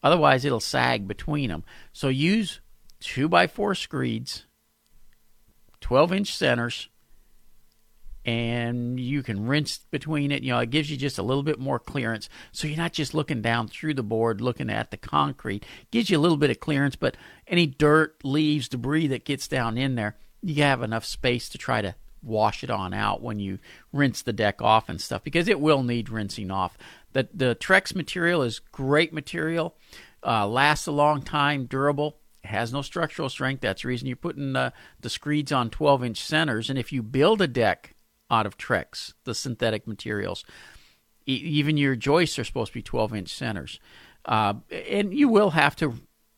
Otherwise, 0.03 0.45
it'll 0.45 0.61
sag 0.61 1.09
between 1.09 1.49
them. 1.49 1.65
So 1.93 2.09
use 2.09 2.61
two 3.01 3.29
by 3.29 3.47
four 3.47 3.75
screeds, 3.75 4.47
12 5.81 6.13
inch 6.13 6.35
centers, 6.37 6.89
and 8.25 8.99
you 8.99 9.23
can 9.23 9.47
rinse 9.47 9.79
between 9.91 10.33
it. 10.33 10.43
You 10.43 10.53
know, 10.53 10.59
it 10.59 10.71
gives 10.71 10.91
you 10.91 10.97
just 10.97 11.19
a 11.19 11.23
little 11.23 11.45
bit 11.45 11.61
more 11.61 11.79
clearance. 11.79 12.29
So 12.51 12.67
you're 12.67 12.77
not 12.77 12.93
just 12.93 13.15
looking 13.15 13.43
down 13.43 13.69
through 13.69 13.95
the 13.95 14.03
board, 14.03 14.41
looking 14.41 14.71
at 14.71 14.91
the 14.91 14.97
concrete. 14.97 15.65
gives 15.93 16.11
you 16.11 16.19
a 16.19 16.21
little 16.21 16.37
bit 16.37 16.51
of 16.51 16.59
clearance, 16.59 16.97
but 16.97 17.17
any 17.47 17.67
dirt, 17.67 18.17
leaves, 18.25 18.69
debris 18.69 19.07
that 19.07 19.25
gets 19.25 19.47
down 19.47 19.79
in 19.79 19.95
there, 19.95 20.17
you 20.43 20.63
have 20.63 20.83
enough 20.83 21.05
space 21.05 21.49
to 21.49 21.59
try 21.59 21.81
to 21.81 21.95
wash 22.27 22.65
it 22.65 22.71
on 22.71 22.93
out 22.93 23.23
when 23.23 23.39
you 23.39 23.59
rinse 23.93 24.23
the 24.23 24.33
deck 24.33 24.61
off 24.61 24.89
and 24.89 25.01
stuff 25.01 25.23
because 25.23 25.49
it 25.49 25.61
will 25.61 25.83
need 25.83 26.09
rinsing 26.09 26.51
off. 26.51 26.77
The 27.13 27.29
the 27.33 27.55
Trex 27.55 27.95
material 27.95 28.43
is 28.43 28.59
great 28.59 29.13
material, 29.13 29.77
uh, 30.25 30.47
lasts 30.47 30.87
a 30.87 30.93
long 30.93 31.23
time, 31.23 31.67
durable. 31.67 32.19
Has 32.45 32.73
no 32.73 32.81
structural 32.81 33.29
strength. 33.29 33.63
That's 33.63 33.83
the 33.83 33.89
reason 33.89 34.07
you're 34.07 34.17
putting 34.17 34.53
the, 34.53 34.73
the 35.01 35.11
screeds 35.11 35.51
on 35.51 35.69
12 35.69 36.05
inch 36.05 36.23
centers. 36.23 36.71
And 36.71 36.79
if 36.79 36.93
you 36.93 37.03
build 37.03 37.41
a 37.43 37.49
deck 37.49 37.97
out 38.31 38.47
of 38.47 38.59
Trex, 38.59 39.15
the 39.25 39.35
synthetic 39.35 39.87
materials. 39.87 40.45
E- 41.27 41.33
even 41.33 41.77
your 41.77 41.97
joists 41.97 42.39
are 42.39 42.45
supposed 42.45 42.73
to 42.73 42.79
be 42.79 42.83
12 42.83 43.15
inch 43.15 43.35
centers. 43.35 43.81
Uh, 44.25 44.55
and 44.71 45.15
you 45.15 45.29
will 45.29 45.51
have 45.51 45.77
to 45.77 45.95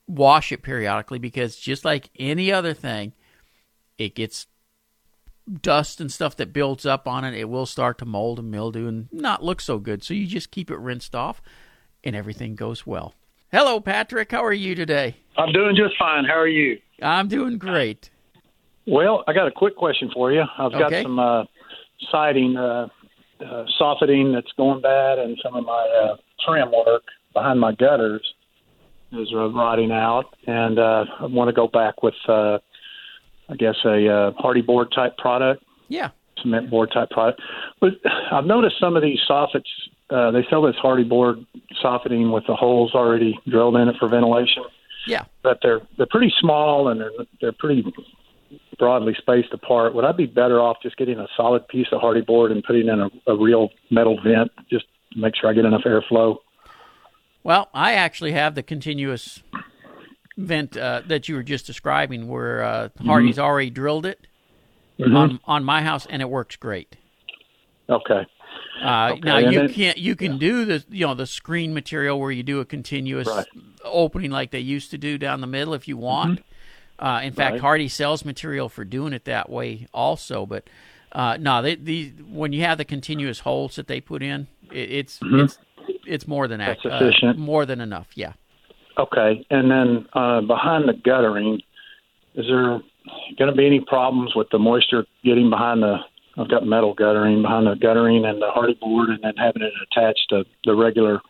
wash 0.07 0.53
it 0.53 0.63
periodically 0.63 1.19
because 1.19 1.57
just 1.57 1.85
like 1.85 2.11
any 2.19 2.53
other 2.53 2.75
thing, 2.75 3.13
it 3.97 4.15
gets 4.15 4.47
dust 5.63 6.01
and 6.01 6.13
stuff 6.13 6.37
that 6.37 6.53
builds 6.53 6.85
up 6.87 7.09
on 7.09 7.25
it. 7.25 7.35
It 7.35 7.49
will 7.49 7.67
start 7.67 7.99
to 7.99 8.05
mold 8.05 8.39
and 8.39 8.51
mildew 8.51 8.87
and 8.87 9.09
not 9.13 9.43
look 9.43 9.61
so 9.61 9.79
good. 9.79 10.03
So 10.05 10.15
you 10.15 10.27
just 10.27 10.51
keep 10.51 10.71
it 10.71 10.79
rinsed 10.79 11.15
off 11.15 11.41
and 12.05 12.15
everything 12.15 12.55
goes 12.55 12.87
well. 12.87 13.15
Hello, 13.51 13.81
Patrick. 13.81 14.31
How 14.31 14.45
are 14.45 14.53
you 14.53 14.75
today? 14.75 15.17
I'm 15.37 15.53
doing 15.53 15.75
just 15.75 15.99
fine. 15.99 16.25
How 16.25 16.39
are 16.39 16.49
you? 16.49 16.79
I'm 17.03 17.29
doing 17.29 17.59
great. 17.59 18.11
Well, 18.87 19.25
I 19.27 19.33
got 19.33 19.47
a 19.47 19.51
quick 19.51 19.77
question 19.77 20.11
for 20.13 20.33
you. 20.33 20.43
I've 20.59 20.73
got 20.73 20.93
some 21.03 21.19
uh, 21.19 21.45
siding, 22.11 22.57
uh, 22.57 22.89
uh, 23.45 23.65
soffitting 23.79 24.33
that's 24.33 24.53
going 24.57 24.81
bad, 24.81 25.19
and 25.19 25.39
some 25.43 25.55
of 25.55 25.65
my 25.65 26.11
uh, 26.13 26.17
trim 26.45 26.73
work 26.73 27.05
behind 27.33 27.61
my 27.61 27.73
gutters 27.73 28.23
is 29.13 29.29
uh, 29.33 29.49
rotting 29.51 29.93
out, 29.93 30.35
and 30.47 30.79
uh, 30.79 31.05
I 31.21 31.27
want 31.27 31.49
to 31.49 31.53
go 31.53 31.69
back 31.69 32.03
with, 32.03 32.15
uh, 32.27 32.59
I 33.49 33.57
guess, 33.57 33.77
a 33.85 34.09
uh, 34.09 34.31
Hardie 34.33 34.65
board 34.65 34.89
type 34.95 35.17
product, 35.17 35.63
Yeah. 35.89 36.11
cement 36.43 36.71
board 36.71 36.91
type 36.93 37.11
product. 37.11 37.41
But 37.81 37.95
I've 38.33 38.45
noticed 38.47 38.77
some 38.79 38.97
of 38.97 39.03
these 39.03 39.19
soffits. 39.29 39.63
Uh, 40.11 40.31
they 40.31 40.45
sell 40.49 40.63
this 40.63 40.77
Hardie 40.83 41.09
board 41.09 41.45
soffitting 41.83 42.31
with 42.33 42.45
the 42.47 42.55
holes 42.57 42.93
already 42.95 43.39
drilled 43.49 43.77
in 43.77 43.89
it 43.89 43.97
for 43.99 44.09
ventilation 44.09 44.63
Yeah. 45.07 45.25
but 45.43 45.59
they're 45.63 45.81
they're 45.99 46.07
pretty 46.11 46.33
small 46.41 46.89
and 46.89 46.99
they're 47.01 47.11
they're 47.41 47.53
pretty 47.53 47.85
broadly 48.79 49.15
spaced 49.19 49.53
apart. 49.53 49.95
Would 49.95 50.05
I 50.07 50.13
be 50.13 50.25
better 50.27 50.61
off 50.61 50.79
just 50.83 50.97
getting 50.97 51.19
a 51.19 51.27
solid 51.37 51.67
piece 51.69 51.89
of 51.93 52.01
Hardie 52.01 52.25
board 52.25 52.53
and 52.53 52.63
putting 52.65 52.89
in 52.89 53.01
a, 53.01 53.11
a 53.27 53.37
real 53.37 53.69
metal 53.91 54.19
vent 54.23 54.51
just 54.71 54.87
to 55.13 55.19
make 55.21 55.35
sure 55.37 55.51
I 55.51 55.53
get 55.53 55.65
enough 55.67 55.83
airflow? 55.85 56.39
Well, 57.45 57.69
I 57.75 57.93
actually 57.95 58.33
have 58.33 58.55
the 58.55 58.63
continuous 58.63 59.43
vent 60.39 60.77
uh, 60.77 61.03
that 61.09 61.29
you 61.29 61.35
were 61.35 61.43
just 61.43 61.67
describing, 61.67 62.29
where 62.29 62.63
uh, 62.63 62.89
Hardie's 63.05 63.39
already 63.39 63.69
drilled 63.71 64.07
it 64.07 64.27
on 65.05 65.41
on 65.45 65.65
my 65.65 65.83
house, 65.83 66.07
and 66.09 66.23
it 66.23 66.31
works 66.31 66.57
great. 66.57 66.97
Okay. 67.91 68.27
Uh, 68.83 69.11
Okay, 69.13 69.21
now 69.25 69.37
and 69.39 69.53
you 69.53 69.59
then- 69.61 69.73
can't 69.73 69.99
you 69.99 70.15
can 70.17 70.39
do 70.39 70.65
the 70.65 70.85
you 70.89 71.07
know 71.07 71.15
the 71.15 71.27
screen 71.27 71.75
material 71.75 72.19
where 72.21 72.31
you 72.31 72.43
do 72.43 72.61
a 72.61 72.65
continuous 72.65 73.27
Right. 73.29 73.47
opening 73.85 74.31
like 74.31 74.51
they 74.53 74.61
used 74.61 74.91
to 74.93 74.99
do 74.99 75.19
down 75.19 75.41
the 75.41 75.47
middle 75.47 75.75
if 75.75 75.89
you 75.89 75.97
want. 75.97 76.41
Uh, 76.99 77.21
in 77.23 77.33
fact, 77.33 77.53
Right. 77.53 77.61
Hardy 77.61 77.89
sells 77.89 78.25
material 78.25 78.69
for 78.69 78.85
doing 78.85 79.13
it 79.13 79.25
that 79.25 79.49
way 79.51 79.87
also. 79.95 80.47
But 80.47 80.69
uh, 81.13 81.37
no, 81.41 81.63
they, 81.63 81.75
the 81.77 82.11
when 82.29 82.53
you 82.53 82.63
have 82.63 82.79
the 82.79 82.85
continuous 82.85 83.41
holes 83.41 83.77
that 83.77 83.87
they 83.89 84.01
put 84.01 84.23
in, 84.23 84.47
it, 84.73 84.91
it's 84.93 85.19
it's 85.23 85.59
it's 86.07 86.27
more 86.29 86.47
than 86.49 86.61
ac- 86.61 86.89
uh, 86.89 87.33
more 87.35 87.67
than 87.67 87.81
enough. 87.81 88.09
Yeah. 88.15 88.33
Okay. 88.99 89.47
And 89.51 89.71
then 89.71 90.07
uh, 90.13 90.41
behind 90.41 90.89
the 90.89 90.95
guttering, 90.95 91.61
is 92.35 92.47
there 92.49 92.81
going 93.39 93.51
to 93.51 93.57
be 93.57 93.67
any 93.67 93.81
problems 93.81 94.33
with 94.35 94.49
the 94.51 94.59
moisture 94.59 95.07
getting 95.25 95.51
behind 95.51 95.83
the? 95.83 95.99
I've 96.37 96.49
got 96.49 96.65
metal 96.65 96.95
guttering 96.95 97.43
behind 97.43 97.67
the 97.67 97.75
guttering 97.75 98.25
and 98.25 98.41
the 98.41 98.47
Hardie 98.55 98.79
board, 98.79 99.09
and 99.11 99.19
then 99.23 99.35
having 99.37 99.63
it 99.63 99.73
attached 99.91 100.27
to 100.31 100.45
the 100.65 100.75
regular 100.75 101.21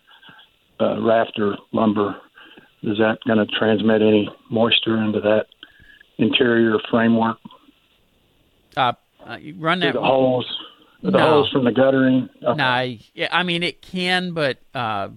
uh, 0.80 1.00
rafter 1.00 1.56
lumber. 1.72 2.16
Is 2.82 2.98
that 2.98 3.18
going 3.26 3.38
to 3.38 3.46
transmit 3.58 4.02
any 4.02 4.28
moisture 4.50 5.02
into 5.02 5.20
that 5.20 5.46
interior 6.18 6.78
framework? 6.90 7.38
Uh, 8.76 8.92
uh, 9.26 9.36
you 9.36 9.54
run 9.58 9.80
that 9.80 9.94
the 9.94 10.00
holes, 10.00 10.46
the 11.02 11.10
No. 11.10 11.18
holes 11.18 11.50
from 11.50 11.64
the 11.64 11.72
guttering. 11.72 12.28
Okay. 12.42 12.56
Nah, 12.56 12.84
yeah, 13.14 13.28
I 13.32 13.42
mean 13.42 13.62
it 13.62 13.82
can, 13.82 14.32
but 14.32 14.58
uh, 14.74 15.08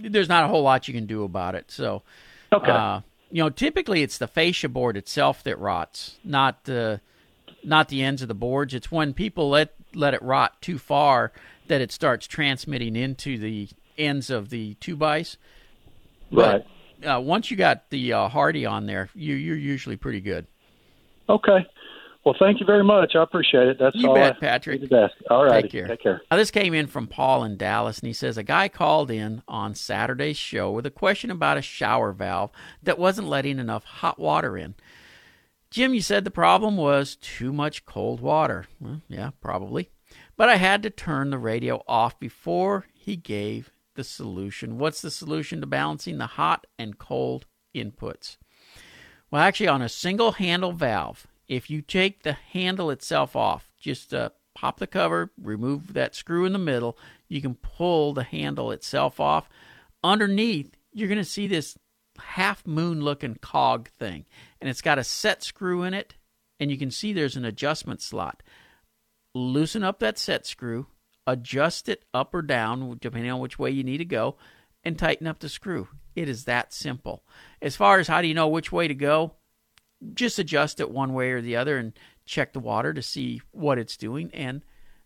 there's 0.00 0.28
not 0.28 0.44
a 0.44 0.48
whole 0.48 0.62
lot 0.62 0.88
you 0.88 0.94
can 0.94 1.06
do 1.06 1.24
about 1.24 1.54
it. 1.54 1.70
So, 1.70 2.02
Okay. 2.52 2.70
uh, 2.70 3.00
you 3.30 3.42
know, 3.42 3.50
typically 3.50 4.02
it's 4.02 4.18
the 4.18 4.26
fascia 4.26 4.68
board 4.68 4.96
itself 4.96 5.42
that 5.44 5.58
rots, 5.58 6.16
not 6.24 6.64
the 6.64 7.00
not 7.64 7.88
the 7.88 8.02
ends 8.02 8.22
of 8.22 8.28
the 8.28 8.34
boards. 8.34 8.72
It's 8.74 8.90
when 8.90 9.12
people 9.12 9.50
let 9.50 9.74
let 9.94 10.14
it 10.14 10.22
rot 10.22 10.60
too 10.62 10.78
far 10.78 11.32
that 11.66 11.80
it 11.80 11.92
starts 11.92 12.26
transmitting 12.26 12.96
into 12.96 13.38
the 13.38 13.68
ends 13.96 14.30
of 14.30 14.50
the 14.50 14.74
two 14.74 14.96
bys. 14.96 15.36
right. 16.30 16.64
But 17.00 17.08
uh, 17.16 17.20
once 17.20 17.50
you 17.50 17.56
got 17.56 17.90
the 17.90 18.12
uh, 18.12 18.28
Hardie 18.28 18.68
on 18.70 18.86
there, 18.86 19.08
you 19.14 19.34
you're 19.34 19.56
usually 19.56 19.96
pretty 19.96 20.20
good. 20.20 20.46
Okay. 21.28 21.66
Well, 22.24 22.34
thank 22.38 22.60
you 22.60 22.66
very 22.66 22.84
much. 22.84 23.14
I 23.14 23.22
appreciate 23.22 23.68
it. 23.68 23.78
That's 23.78 23.96
You 23.96 24.08
all 24.08 24.14
bet, 24.14 24.36
I 24.36 24.40
Patrick. 24.40 24.80
needed 24.82 24.94
to 24.94 25.02
ask. 25.04 25.14
All 25.30 25.44
right. 25.44 25.62
Take 25.62 25.72
care. 25.72 25.86
Take 25.86 26.02
care. 26.02 26.20
Now, 26.30 26.36
this 26.36 26.50
came 26.50 26.74
in 26.74 26.86
from 26.86 27.06
Paul 27.06 27.44
in 27.44 27.56
Dallas, 27.56 28.00
and 28.00 28.06
he 28.06 28.12
says 28.12 28.36
a 28.36 28.42
guy 28.42 28.68
called 28.68 29.10
in 29.10 29.42
on 29.48 29.74
Saturday's 29.74 30.36
show 30.36 30.70
with 30.70 30.84
a 30.84 30.90
question 30.90 31.30
about 31.30 31.56
a 31.56 31.62
shower 31.62 32.12
valve 32.12 32.50
that 32.82 32.98
wasn't 32.98 33.28
letting 33.28 33.58
enough 33.58 33.84
hot 33.84 34.18
water 34.18 34.58
in. 34.58 34.74
Jim, 35.70 35.94
you 35.94 36.00
said 36.02 36.24
the 36.24 36.30
problem 36.30 36.76
was 36.76 37.16
too 37.16 37.52
much 37.52 37.84
cold 37.86 38.20
water. 38.20 38.66
Well, 38.80 39.00
yeah, 39.08 39.30
probably. 39.40 39.90
But 40.36 40.48
I 40.48 40.56
had 40.56 40.82
to 40.82 40.90
turn 40.90 41.30
the 41.30 41.38
radio 41.38 41.82
off 41.86 42.18
before 42.18 42.86
he 42.94 43.16
gave 43.16 43.70
the 43.94 44.04
solution. 44.04 44.78
What's 44.78 45.02
the 45.02 45.10
solution 45.10 45.60
to 45.60 45.66
balancing 45.66 46.18
the 46.18 46.26
hot 46.26 46.66
and 46.78 46.98
cold 46.98 47.46
inputs? 47.74 48.36
Well, 49.30 49.42
actually, 49.42 49.68
on 49.68 49.82
a 49.82 49.88
single 49.88 50.32
handle 50.32 50.72
valve, 50.72 51.26
if 51.48 51.70
you 51.70 51.82
take 51.82 52.22
the 52.22 52.34
handle 52.34 52.90
itself 52.90 53.34
off, 53.34 53.70
just 53.80 54.12
uh, 54.12 54.30
pop 54.54 54.78
the 54.78 54.86
cover, 54.86 55.30
remove 55.40 55.94
that 55.94 56.14
screw 56.14 56.44
in 56.44 56.52
the 56.52 56.58
middle, 56.58 56.98
you 57.28 57.40
can 57.40 57.54
pull 57.54 58.12
the 58.12 58.24
handle 58.24 58.70
itself 58.70 59.18
off. 59.18 59.48
Underneath, 60.04 60.76
you're 60.92 61.08
going 61.08 61.18
to 61.18 61.24
see 61.24 61.46
this 61.46 61.76
half 62.18 62.66
moon 62.66 63.00
looking 63.00 63.36
cog 63.36 63.88
thing, 63.88 64.26
and 64.60 64.68
it's 64.68 64.82
got 64.82 64.98
a 64.98 65.04
set 65.04 65.42
screw 65.42 65.82
in 65.82 65.94
it, 65.94 66.14
and 66.60 66.70
you 66.70 66.76
can 66.76 66.90
see 66.90 67.12
there's 67.12 67.36
an 67.36 67.44
adjustment 67.44 68.02
slot. 68.02 68.42
Loosen 69.34 69.84
up 69.84 70.00
that 70.00 70.18
set 70.18 70.46
screw, 70.46 70.86
adjust 71.26 71.88
it 71.88 72.04
up 72.12 72.34
or 72.34 72.42
down, 72.42 72.98
depending 73.00 73.30
on 73.30 73.40
which 73.40 73.58
way 73.58 73.70
you 73.70 73.84
need 73.84 73.98
to 73.98 74.04
go, 74.04 74.36
and 74.84 74.98
tighten 74.98 75.26
up 75.26 75.38
the 75.38 75.48
screw. 75.48 75.88
It 76.16 76.28
is 76.28 76.44
that 76.44 76.72
simple. 76.72 77.22
As 77.62 77.76
far 77.76 78.00
as 78.00 78.08
how 78.08 78.22
do 78.22 78.28
you 78.28 78.34
know 78.34 78.48
which 78.48 78.72
way 78.72 78.88
to 78.88 78.94
go, 78.94 79.34
just 80.14 80.38
adjust 80.38 80.80
it 80.80 80.90
one 80.90 81.12
way 81.12 81.30
or 81.30 81.40
the 81.40 81.56
other 81.56 81.76
and 81.76 81.92
check 82.24 82.52
the 82.52 82.60
water 82.60 82.92
to 82.92 83.02
see 83.02 83.40
what 83.50 83.78
it's 83.78 83.96
doing, 83.96 84.30
and 84.32 84.62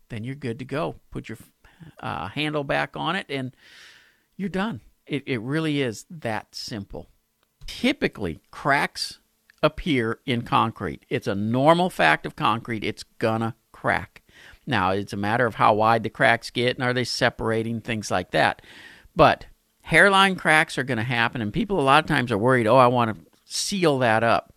then 0.08 0.24
you're 0.24 0.34
good 0.34 0.58
to 0.58 0.64
go. 0.64 0.96
Put 1.10 1.28
your 1.28 1.38
uh, 2.00 2.28
handle 2.28 2.64
back 2.64 2.96
on 2.96 3.16
it, 3.16 3.26
and 3.28 3.54
you're 4.36 4.48
done. 4.48 4.80
It, 5.06 5.22
it 5.26 5.40
really 5.40 5.82
is 5.82 6.04
that 6.10 6.54
simple. 6.54 7.08
Typically, 7.66 8.40
cracks 8.50 9.18
appear 9.62 10.18
in 10.26 10.42
concrete. 10.42 11.04
It's 11.08 11.26
a 11.26 11.34
normal 11.34 11.90
fact 11.90 12.26
of 12.26 12.36
concrete. 12.36 12.84
It's 12.84 13.04
gonna 13.18 13.54
crack. 13.70 14.22
Now, 14.66 14.90
it's 14.90 15.12
a 15.12 15.16
matter 15.16 15.46
of 15.46 15.56
how 15.56 15.74
wide 15.74 16.02
the 16.02 16.10
cracks 16.10 16.50
get 16.50 16.76
and 16.76 16.84
are 16.84 16.92
they 16.92 17.04
separating, 17.04 17.80
things 17.80 18.10
like 18.10 18.30
that. 18.30 18.62
But 19.14 19.46
hairline 19.82 20.36
cracks 20.36 20.78
are 20.78 20.84
going 20.84 20.98
to 20.98 21.04
happen, 21.04 21.40
and 21.40 21.52
people 21.52 21.80
a 21.80 21.82
lot 21.82 22.04
of 22.04 22.08
times 22.08 22.30
are 22.30 22.38
worried, 22.38 22.66
oh, 22.66 22.76
I 22.76 22.86
want 22.86 23.14
to 23.14 23.26
seal 23.44 23.98
that 23.98 24.22
up. 24.22 24.51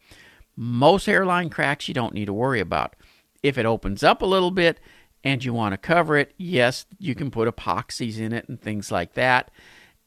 Most 0.56 1.06
hairline 1.06 1.50
cracks 1.50 1.88
you 1.88 1.94
don't 1.94 2.14
need 2.14 2.26
to 2.26 2.34
worry 2.34 2.60
about. 2.60 2.96
If 3.44 3.58
it 3.58 3.66
opens 3.66 4.04
up 4.04 4.22
a 4.22 4.26
little 4.26 4.52
bit 4.52 4.80
and 5.24 5.44
you 5.44 5.54
want 5.54 5.74
to 5.74 5.78
cover 5.78 6.18
it, 6.18 6.34
yes, 6.38 6.86
you 7.00 7.16
can 7.16 7.32
put 7.32 7.54
epoxies 7.54 8.20
in 8.20 8.34
it 8.34 8.48
and 8.48 8.60
things 8.60 8.92
like 8.92 9.14
that. 9.14 9.52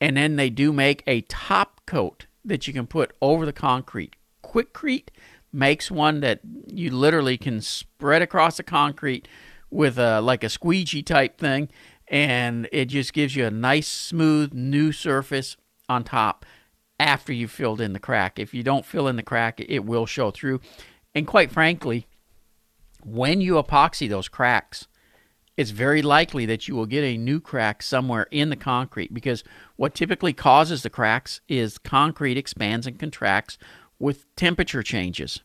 And 0.00 0.16
then 0.16 0.36
they 0.36 0.50
do 0.50 0.72
make 0.72 1.02
a 1.06 1.22
top 1.22 1.80
coat 1.86 2.26
that 2.44 2.66
you 2.66 2.72
can 2.72 2.86
put 2.86 3.12
over 3.20 3.44
the 3.44 3.52
concrete. 3.52 4.16
Quikrete 4.42 5.08
makes 5.52 5.90
one 5.90 6.20
that 6.20 6.40
you 6.66 6.90
literally 6.90 7.36
can 7.36 7.60
spread 7.60 8.22
across 8.22 8.56
the 8.56 8.62
concrete 8.62 9.28
with 9.70 9.98
a 9.98 10.20
like 10.20 10.44
a 10.44 10.48
squeegee 10.48 11.02
type 11.02 11.38
thing 11.38 11.68
and 12.06 12.68
it 12.72 12.86
just 12.86 13.12
gives 13.12 13.36
you 13.36 13.44
a 13.44 13.50
nice 13.50 13.88
smooth 13.88 14.52
new 14.52 14.92
surface 14.92 15.56
on 15.88 16.04
top 16.04 16.44
after 16.98 17.32
you've 17.32 17.50
filled 17.50 17.80
in 17.80 17.92
the 17.92 17.98
crack. 17.98 18.38
If 18.38 18.52
you 18.52 18.62
don't 18.62 18.84
fill 18.84 19.08
in 19.08 19.16
the 19.16 19.22
crack, 19.22 19.60
it 19.60 19.84
will 19.84 20.06
show 20.06 20.30
through. 20.30 20.60
And 21.14 21.26
quite 21.26 21.50
frankly, 21.50 22.06
when 23.04 23.40
you 23.40 23.54
epoxy 23.54 24.08
those 24.08 24.28
cracks, 24.28 24.88
it's 25.56 25.70
very 25.70 26.02
likely 26.02 26.46
that 26.46 26.68
you 26.68 26.76
will 26.76 26.86
get 26.86 27.02
a 27.02 27.16
new 27.16 27.40
crack 27.40 27.82
somewhere 27.82 28.28
in 28.30 28.48
the 28.48 28.56
concrete 28.56 29.12
because 29.12 29.42
what 29.76 29.94
typically 29.94 30.32
causes 30.32 30.82
the 30.82 30.90
cracks 30.90 31.40
is 31.48 31.78
concrete 31.78 32.36
expands 32.36 32.86
and 32.86 32.98
contracts 32.98 33.58
with 33.98 34.32
temperature 34.36 34.82
changes. 34.82 35.40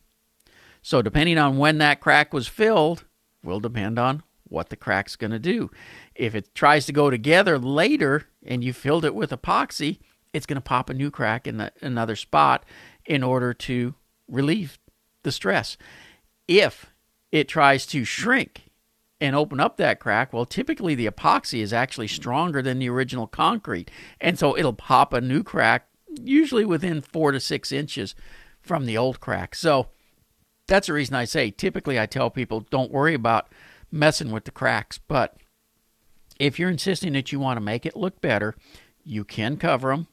So, 0.82 1.02
depending 1.02 1.38
on 1.38 1.56
when 1.56 1.78
that 1.78 2.00
crack 2.00 2.32
was 2.32 2.46
filled, 2.46 3.04
will 3.42 3.58
depend 3.58 3.98
on 3.98 4.22
what 4.44 4.68
the 4.68 4.76
crack's 4.76 5.16
going 5.16 5.30
to 5.30 5.38
do. 5.38 5.70
If 6.14 6.34
it 6.34 6.54
tries 6.54 6.86
to 6.86 6.92
go 6.92 7.10
together 7.10 7.58
later 7.58 8.26
and 8.44 8.62
you 8.62 8.72
filled 8.72 9.04
it 9.04 9.14
with 9.14 9.30
epoxy, 9.30 9.98
it's 10.34 10.46
going 10.46 10.56
to 10.56 10.60
pop 10.60 10.90
a 10.90 10.94
new 10.94 11.10
crack 11.10 11.46
in 11.46 11.56
the, 11.56 11.72
another 11.80 12.16
spot 12.16 12.66
in 13.06 13.22
order 13.22 13.54
to 13.54 13.94
relieve 14.28 14.78
the 15.22 15.32
stress. 15.32 15.78
If 16.48 16.90
it 17.32 17.48
tries 17.48 17.86
to 17.86 18.04
shrink 18.04 18.64
and 19.20 19.36
open 19.36 19.60
up 19.60 19.76
that 19.76 20.00
crack, 20.00 20.32
well, 20.32 20.44
typically 20.44 20.94
the 20.94 21.06
epoxy 21.06 21.60
is 21.60 21.72
actually 21.72 22.08
stronger 22.08 22.60
than 22.60 22.80
the 22.80 22.90
original 22.90 23.28
concrete. 23.28 23.90
And 24.20 24.38
so 24.38 24.58
it'll 24.58 24.74
pop 24.74 25.12
a 25.12 25.20
new 25.20 25.44
crack, 25.44 25.86
usually 26.20 26.64
within 26.64 27.00
four 27.00 27.30
to 27.30 27.38
six 27.38 27.70
inches 27.70 28.16
from 28.60 28.86
the 28.86 28.98
old 28.98 29.20
crack. 29.20 29.54
So 29.54 29.86
that's 30.66 30.88
the 30.88 30.94
reason 30.94 31.14
I 31.14 31.26
say 31.26 31.52
typically 31.52 31.98
I 31.98 32.06
tell 32.06 32.28
people 32.28 32.66
don't 32.70 32.90
worry 32.90 33.14
about 33.14 33.48
messing 33.92 34.32
with 34.32 34.44
the 34.44 34.50
cracks. 34.50 34.98
But 34.98 35.36
if 36.40 36.58
you're 36.58 36.70
insisting 36.70 37.12
that 37.12 37.30
you 37.30 37.38
want 37.38 37.56
to 37.56 37.64
make 37.64 37.86
it 37.86 37.94
look 37.94 38.20
better, 38.20 38.56
you 39.04 39.24
can 39.24 39.56
cover 39.56 39.90
them 39.90 40.08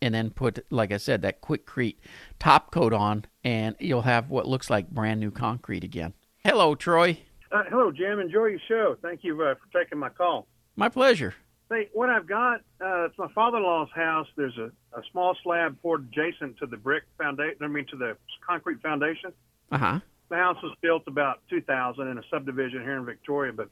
and 0.00 0.14
then 0.14 0.30
put, 0.30 0.64
like 0.70 0.92
I 0.92 0.96
said, 0.96 1.22
that 1.22 1.40
Quikrete 1.40 1.96
top 2.38 2.70
coat 2.70 2.92
on, 2.92 3.24
and 3.44 3.76
you'll 3.78 4.02
have 4.02 4.30
what 4.30 4.46
looks 4.46 4.70
like 4.70 4.90
brand 4.90 5.20
new 5.20 5.30
concrete 5.30 5.84
again. 5.84 6.14
Hello, 6.44 6.74
Troy. 6.74 7.18
Uh, 7.50 7.64
hello, 7.68 7.90
Jim. 7.90 8.20
Enjoy 8.20 8.46
your 8.46 8.60
show. 8.68 8.96
Thank 9.02 9.24
you 9.24 9.40
uh, 9.42 9.54
for 9.54 9.82
taking 9.82 9.98
my 9.98 10.10
call. 10.10 10.46
My 10.76 10.88
pleasure. 10.88 11.34
Hey, 11.70 11.88
what 11.92 12.08
I've 12.08 12.26
got, 12.26 12.60
uh, 12.80 13.04
it's 13.04 13.18
my 13.18 13.28
father-in-law's 13.34 13.90
house. 13.94 14.26
There's 14.36 14.56
a, 14.56 14.70
a 14.98 15.02
small 15.12 15.36
slab 15.42 15.76
poured 15.82 16.08
adjacent 16.10 16.58
to 16.58 16.66
the 16.66 16.76
brick 16.76 17.04
foundation. 17.18 17.58
I 17.60 17.66
mean, 17.66 17.86
to 17.90 17.96
the 17.96 18.16
concrete 18.46 18.80
foundation. 18.80 19.32
Uh 19.70 19.78
huh. 19.78 20.00
The 20.30 20.36
house 20.36 20.56
was 20.62 20.74
built 20.80 21.02
about 21.06 21.40
2000 21.50 22.06
in 22.06 22.18
a 22.18 22.22
subdivision 22.30 22.82
here 22.82 22.96
in 22.96 23.04
Victoria, 23.04 23.52
but 23.52 23.68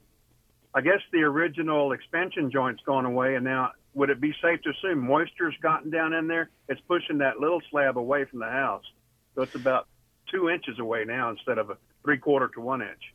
I 0.73 0.81
guess 0.81 0.99
the 1.11 1.23
original 1.23 1.91
expansion 1.91 2.51
joint's 2.51 2.83
gone 2.83 3.05
away, 3.05 3.35
and 3.35 3.43
now 3.43 3.71
would 3.93 4.09
it 4.09 4.21
be 4.21 4.33
safe 4.41 4.61
to 4.61 4.69
assume 4.69 4.99
moisture's 4.99 5.55
gotten 5.61 5.89
down 5.89 6.13
in 6.13 6.27
there? 6.27 6.49
It's 6.69 6.81
pushing 6.87 7.17
that 7.19 7.39
little 7.39 7.61
slab 7.71 7.97
away 7.97 8.25
from 8.25 8.39
the 8.39 8.49
house, 8.49 8.83
so 9.33 9.41
it's 9.41 9.55
about 9.55 9.87
two 10.31 10.49
inches 10.49 10.77
away 10.77 11.03
now 11.05 11.29
instead 11.29 11.57
of 11.57 11.69
a 11.69 11.77
three 12.03 12.17
quarter 12.17 12.47
to 12.49 12.61
one 12.61 12.81
inch. 12.81 13.13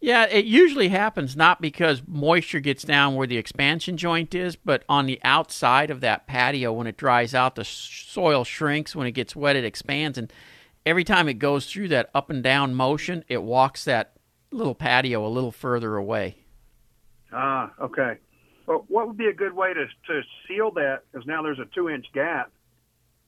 Yeah, 0.00 0.26
it 0.26 0.46
usually 0.46 0.88
happens 0.88 1.36
not 1.36 1.60
because 1.60 2.02
moisture 2.08 2.58
gets 2.58 2.82
down 2.82 3.14
where 3.14 3.26
the 3.26 3.36
expansion 3.36 3.96
joint 3.96 4.34
is, 4.34 4.56
but 4.56 4.82
on 4.88 5.06
the 5.06 5.20
outside 5.22 5.90
of 5.90 6.00
that 6.00 6.26
patio 6.26 6.72
when 6.72 6.88
it 6.88 6.96
dries 6.96 7.34
out, 7.34 7.54
the 7.54 7.64
soil 7.64 8.42
shrinks. 8.42 8.96
When 8.96 9.06
it 9.06 9.12
gets 9.12 9.36
wet, 9.36 9.54
it 9.54 9.64
expands, 9.64 10.18
and 10.18 10.32
every 10.84 11.04
time 11.04 11.28
it 11.28 11.34
goes 11.34 11.66
through 11.66 11.88
that 11.88 12.10
up 12.14 12.30
and 12.30 12.42
down 12.42 12.74
motion, 12.74 13.24
it 13.28 13.44
walks 13.44 13.84
that 13.84 14.16
little 14.50 14.74
patio 14.74 15.24
a 15.24 15.28
little 15.28 15.52
further 15.52 15.96
away. 15.96 16.41
Ah, 17.32 17.72
okay. 17.80 18.18
Well, 18.66 18.84
what 18.88 19.06
would 19.06 19.16
be 19.16 19.26
a 19.26 19.32
good 19.32 19.52
way 19.52 19.74
to 19.74 19.86
to 19.86 20.22
seal 20.46 20.70
that? 20.72 21.02
Because 21.10 21.26
now 21.26 21.42
there's 21.42 21.58
a 21.58 21.66
two 21.74 21.88
inch 21.88 22.06
gap 22.12 22.50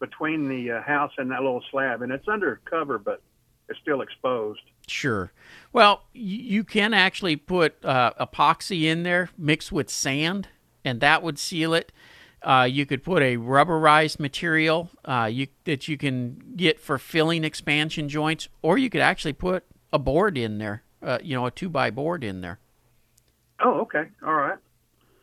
between 0.01 0.49
the 0.49 0.73
uh, 0.73 0.83
house 0.83 1.12
and 1.19 1.31
that 1.31 1.43
little 1.43 1.62
slab, 1.71 2.03
and 2.03 2.12
it's 2.12 2.29
under 2.29 2.61
cover, 2.64 2.99
but 2.99 3.23
it's 3.69 3.79
still 3.81 4.03
exposed. 4.03 4.61
Sure. 4.87 5.33
Well, 5.73 6.03
you 6.12 6.64
can 6.64 6.93
actually 6.93 7.37
put 7.37 7.83
uh, 7.85 8.12
epoxy 8.21 8.85
in 8.85 9.03
there 9.03 9.31
mixed 9.38 9.73
with 9.73 9.88
sand, 9.88 10.49
and 10.85 11.01
that 11.01 11.23
would 11.23 11.38
seal 11.38 11.73
it. 11.73 11.90
Uh, 12.43 12.69
you 12.71 12.85
could 12.85 13.03
put 13.03 13.23
a 13.23 13.38
rubberized 13.38 14.21
material 14.21 14.90
uh, 15.07 15.29
you, 15.33 15.47
that 15.64 15.88
you 15.88 15.97
can 15.97 16.53
get 16.57 16.79
for 16.79 16.99
filling 16.99 17.43
expansion 17.43 18.09
joints, 18.09 18.49
or 18.61 18.77
you 18.77 18.90
could 18.90 19.01
actually 19.01 19.33
put 19.33 19.64
a 19.93 19.99
board 19.99 20.37
in 20.37 20.59
there, 20.59 20.83
uh, 21.03 21.19
you 21.23 21.35
know, 21.35 21.47
a 21.47 21.51
two 21.51 21.71
by 21.71 21.90
board 21.90 22.23
in 22.23 22.43
there. 22.43 22.59
Oh, 23.61 23.81
okay. 23.81 24.05
All 24.27 24.35
right. 24.35 24.59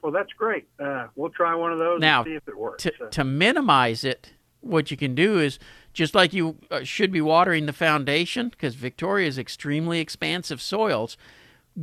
Well, 0.02 0.12
that's 0.12 0.34
great. 0.34 0.67
Uh, 0.80 1.08
we'll 1.15 1.30
try 1.30 1.54
one 1.54 1.72
of 1.72 1.78
those 1.80 2.00
now, 2.00 2.22
and 2.24 2.28
see 2.32 2.36
if 2.36 2.48
it 2.48 2.58
works. 2.58 2.84
To, 2.84 2.91
to 3.12 3.24
minimize 3.24 4.04
it, 4.04 4.32
what 4.62 4.89
you 4.89 4.98
can 4.98 5.13
do 5.13 5.39
is 5.39 5.60
just 5.94 6.15
like 6.15 6.34
you 6.34 6.58
uh, 6.72 6.84
should 6.84 7.12
be 7.12 7.22
watering 7.22 7.65
the 7.67 7.74
foundation, 7.74 8.50
because 8.50 8.74
Victoria 8.76 9.28
is 9.28 9.38
extremely 9.38 10.00
expansive 10.00 10.62
soils, 10.62 11.17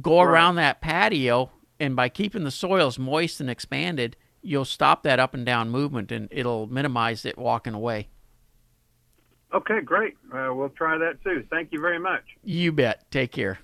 go 0.01 0.21
Right. 0.21 0.33
around 0.33 0.57
that 0.57 0.81
patio, 0.81 1.53
and 1.79 1.95
by 1.95 2.09
keeping 2.09 2.43
the 2.45 2.51
soils 2.51 2.99
moist 2.99 3.41
and 3.41 3.49
expanded, 3.49 4.17
you'll 4.43 4.65
stop 4.65 5.03
that 5.05 5.21
up 5.21 5.35
and 5.35 5.45
down 5.47 5.71
movement 5.71 6.11
and 6.11 6.27
it'll 6.33 6.67
minimize 6.67 7.25
it 7.25 7.37
walking 7.39 7.75
away. 7.75 8.09
Okay, 9.55 9.81
great. 9.81 10.15
Uh, 10.33 10.49
we'll 10.53 10.69
try 10.71 10.99
that 10.99 11.23
too. 11.23 11.45
Thank 11.51 11.73
you 11.73 11.81
very 11.81 11.99
much. 11.99 12.23
You 12.45 12.73
bet. 12.73 13.11
Take 13.11 13.33
care. 13.33 13.59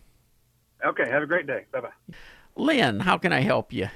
Okay, 0.85 1.09
have 1.09 1.23
a 1.23 1.27
great 1.27 1.47
day. 1.47 1.65
Bye 1.73 1.81
bye. 1.81 2.15
Lynn, 2.57 3.01
how 3.01 3.19
can 3.19 3.33
I 3.33 3.41
help 3.41 3.73
you? 3.73 3.89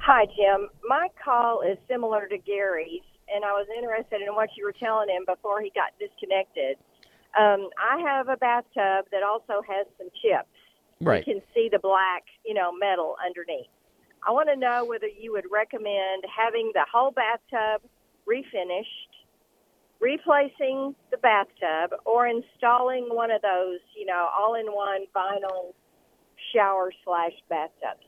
Hi, 0.00 0.26
Jim. 0.26 0.68
My 0.84 1.08
call 1.22 1.60
is 1.60 1.78
similar 1.88 2.26
to 2.26 2.38
Gary's, 2.38 3.02
and 3.32 3.44
I 3.44 3.52
was 3.52 3.66
interested 3.76 4.20
in 4.20 4.34
what 4.34 4.50
you 4.56 4.64
were 4.64 4.72
telling 4.72 5.08
him 5.08 5.24
before 5.26 5.60
he 5.60 5.70
got 5.74 5.92
disconnected. 6.00 6.76
Um, 7.38 7.68
I 7.78 8.00
have 8.00 8.28
a 8.28 8.36
bathtub 8.36 9.06
that 9.12 9.22
also 9.22 9.62
has 9.68 9.86
some 9.98 10.08
chips. 10.20 10.48
Right. 11.00 11.26
You 11.26 11.34
can 11.34 11.42
see 11.54 11.68
the 11.70 11.78
black, 11.78 12.24
you 12.44 12.54
know, 12.54 12.72
metal 12.72 13.16
underneath. 13.24 13.70
I 14.26 14.30
want 14.30 14.48
to 14.48 14.56
know 14.56 14.84
whether 14.84 15.08
you 15.08 15.32
would 15.32 15.46
recommend 15.50 16.24
having 16.24 16.70
the 16.74 16.84
whole 16.92 17.10
bathtub 17.10 17.82
refinished, 18.28 19.12
replacing 20.00 20.94
the 21.10 21.16
bathtub, 21.18 21.98
or 22.04 22.26
installing 22.26 23.08
one 23.10 23.30
of 23.30 23.42
those, 23.42 23.80
you 23.96 24.06
know, 24.06 24.28
all-in-one 24.36 25.06
vinyl 25.14 25.74
shower 26.54 26.92
slash 27.04 27.32
bathtubs. 27.48 28.04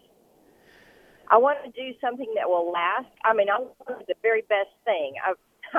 I 1.29 1.39
want 1.39 1.59
to 1.65 1.71
do 1.71 1.97
something 2.01 2.33
that 2.37 2.49
will 2.49 2.71
last. 2.71 3.07
I 3.25 3.35
mean, 3.35 3.49
I 3.49 3.59
want 3.61 4.07
the 4.07 4.15
very 4.23 4.43
best 4.43 4.71
thing. 4.85 5.15
I, 5.25 5.33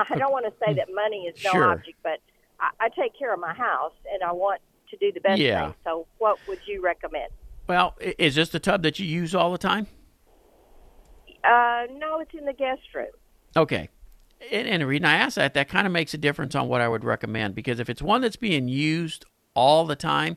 I 0.14 0.18
don't 0.18 0.32
want 0.32 0.44
to 0.46 0.52
say 0.64 0.74
that 0.74 0.88
money 0.94 1.26
is 1.28 1.34
no 1.44 1.52
Sure. 1.52 1.72
object, 1.72 1.98
but 2.02 2.18
I, 2.60 2.86
I 2.86 2.88
take 2.88 3.16
care 3.18 3.32
of 3.32 3.40
my 3.40 3.54
house 3.54 3.92
and 4.12 4.22
I 4.22 4.32
want 4.32 4.60
to 4.90 4.96
do 4.96 5.12
the 5.12 5.20
best 5.20 5.40
Yeah. 5.40 5.66
thing. 5.66 5.74
So, 5.84 6.06
what 6.18 6.40
would 6.48 6.58
you 6.66 6.82
recommend? 6.82 7.30
Well, 7.68 7.94
is 8.00 8.34
this 8.36 8.48
the 8.50 8.60
tub 8.60 8.82
that 8.82 8.98
you 8.98 9.06
use 9.06 9.34
all 9.34 9.50
the 9.52 9.58
time? 9.58 9.86
Uh, 11.44 11.86
no, 11.98 12.20
it's 12.20 12.32
in 12.36 12.44
the 12.44 12.52
guest 12.52 12.82
room. 12.94 13.06
Okay. 13.56 13.88
And, 14.52 14.66
and 14.68 14.82
the 14.82 14.86
reason 14.86 15.04
I 15.04 15.14
ask 15.16 15.36
that, 15.36 15.54
that 15.54 15.68
kind 15.68 15.86
of 15.86 15.92
makes 15.92 16.12
a 16.14 16.18
difference 16.18 16.54
on 16.54 16.68
what 16.68 16.80
I 16.80 16.88
would 16.88 17.04
recommend 17.04 17.54
because 17.54 17.80
if 17.80 17.88
it's 17.88 18.02
one 18.02 18.20
that's 18.20 18.36
being 18.36 18.68
used 18.68 19.24
all 19.54 19.86
the 19.86 19.96
time, 19.96 20.36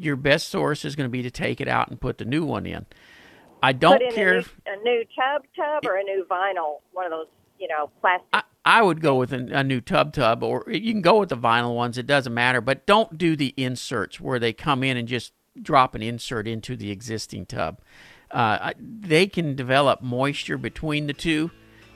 your 0.00 0.16
best 0.16 0.48
source 0.48 0.84
is 0.84 0.96
going 0.96 1.04
to 1.06 1.10
be 1.10 1.22
to 1.22 1.30
take 1.30 1.60
it 1.60 1.68
out 1.68 1.88
and 1.88 2.00
put 2.00 2.18
the 2.18 2.24
new 2.24 2.44
one 2.44 2.66
in. 2.66 2.86
I 3.62 3.72
don't 3.72 4.00
care. 4.12 4.30
a 4.30 4.32
new, 4.32 4.38
if- 4.40 4.56
a 4.66 4.76
new 4.82 5.04
tub 5.14 5.42
tub 5.54 5.84
or 5.86 5.96
a 5.96 6.02
new 6.02 6.24
vinyl, 6.30 6.80
one 6.92 7.04
of 7.06 7.10
those, 7.10 7.26
you 7.58 7.68
know, 7.68 7.90
plastic. 8.00 8.26
I, 8.32 8.42
I 8.64 8.82
would 8.82 9.00
go 9.00 9.16
with 9.16 9.32
a, 9.32 9.48
a 9.58 9.62
new 9.62 9.80
tub 9.80 10.12
tub, 10.14 10.42
or 10.42 10.64
you 10.68 10.92
can 10.92 11.02
go 11.02 11.18
with 11.20 11.28
the 11.28 11.36
vinyl 11.36 11.74
ones. 11.74 11.98
It 11.98 12.06
doesn't 12.06 12.32
matter, 12.32 12.60
but 12.60 12.86
don't 12.86 13.18
do 13.18 13.36
the 13.36 13.52
inserts 13.56 14.18
where 14.20 14.38
they 14.38 14.52
come 14.54 14.82
in 14.82 14.96
and 14.96 15.06
just 15.06 15.32
drop 15.60 15.94
an 15.94 16.02
insert 16.02 16.48
into 16.48 16.76
the 16.76 16.90
existing 16.90 17.44
tub. 17.46 17.80
Uh, 18.30 18.72
they 18.78 19.26
can 19.26 19.54
develop 19.56 20.00
moisture 20.00 20.56
between 20.56 21.06
the 21.06 21.12
two 21.12 21.50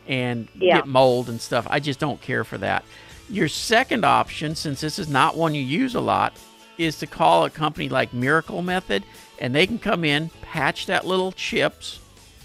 and 0.07 0.49
Yeah. 0.55 0.77
get 0.79 0.87
mold 0.89 1.29
and 1.31 1.41
stuff. 1.41 1.67
I 1.71 1.81
just 1.81 1.99
don't 2.01 2.21
care 2.21 2.45
for 2.45 2.59
that. 2.59 2.85
Your 3.31 3.49
second 3.49 4.05
option, 4.05 4.55
since 4.55 4.81
this 4.83 4.99
is 4.99 5.09
not 5.09 5.37
one 5.37 5.55
you 5.55 5.63
use 5.63 5.95
a 5.95 6.01
lot, 6.01 6.37
is 6.79 6.99
to 6.99 7.07
call 7.07 7.45
a 7.45 7.51
company 7.51 7.89
like 7.89 8.13
Miracle 8.13 8.63
Method, 8.63 9.05
and 9.39 9.55
they 9.55 9.67
can 9.67 9.79
come 9.79 10.05
in, 10.05 10.31
patch 10.43 10.87
that 10.87 11.07
little 11.07 11.33
chips, 11.33 12.01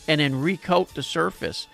and 0.08 0.22
then 0.22 0.42
recoat 0.42 0.94
the 0.94 1.04
surface. 1.04 1.68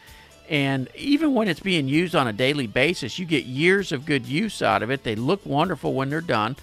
And 0.49 0.89
even 0.95 1.33
when 1.33 1.47
it's 1.47 1.59
being 1.59 1.87
used 1.87 2.15
on 2.15 2.27
a 2.27 2.33
daily 2.33 2.67
basis, 2.67 3.17
you 3.17 3.25
get 3.25 3.45
years 3.45 3.91
of 3.91 4.05
good 4.05 4.25
use 4.25 4.61
out 4.61 4.83
of 4.83 4.91
it. 4.91 5.03
They 5.03 5.15
look 5.15 5.45
wonderful 5.45 5.93
when 5.93 6.09
they're 6.09 6.21
done. 6.21 6.55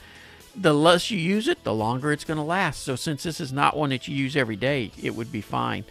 The 0.55 0.75
less 0.75 1.11
you 1.11 1.19
use 1.19 1.49
it, 1.49 1.65
the 1.65 1.75
longer 1.75 2.13
it's 2.13 2.25
going 2.25 2.37
to 2.37 2.45
last. 2.45 2.83
So, 2.83 2.95
since 2.95 3.23
this 3.23 3.41
is 3.41 3.53
not 3.53 3.77
one 3.77 3.91
that 3.91 4.07
you 4.07 4.15
use 4.15 4.37
every 4.37 4.57
day, 4.57 4.93
it 5.03 5.15
would 5.17 5.33
be 5.33 5.41
fine. 5.41 5.85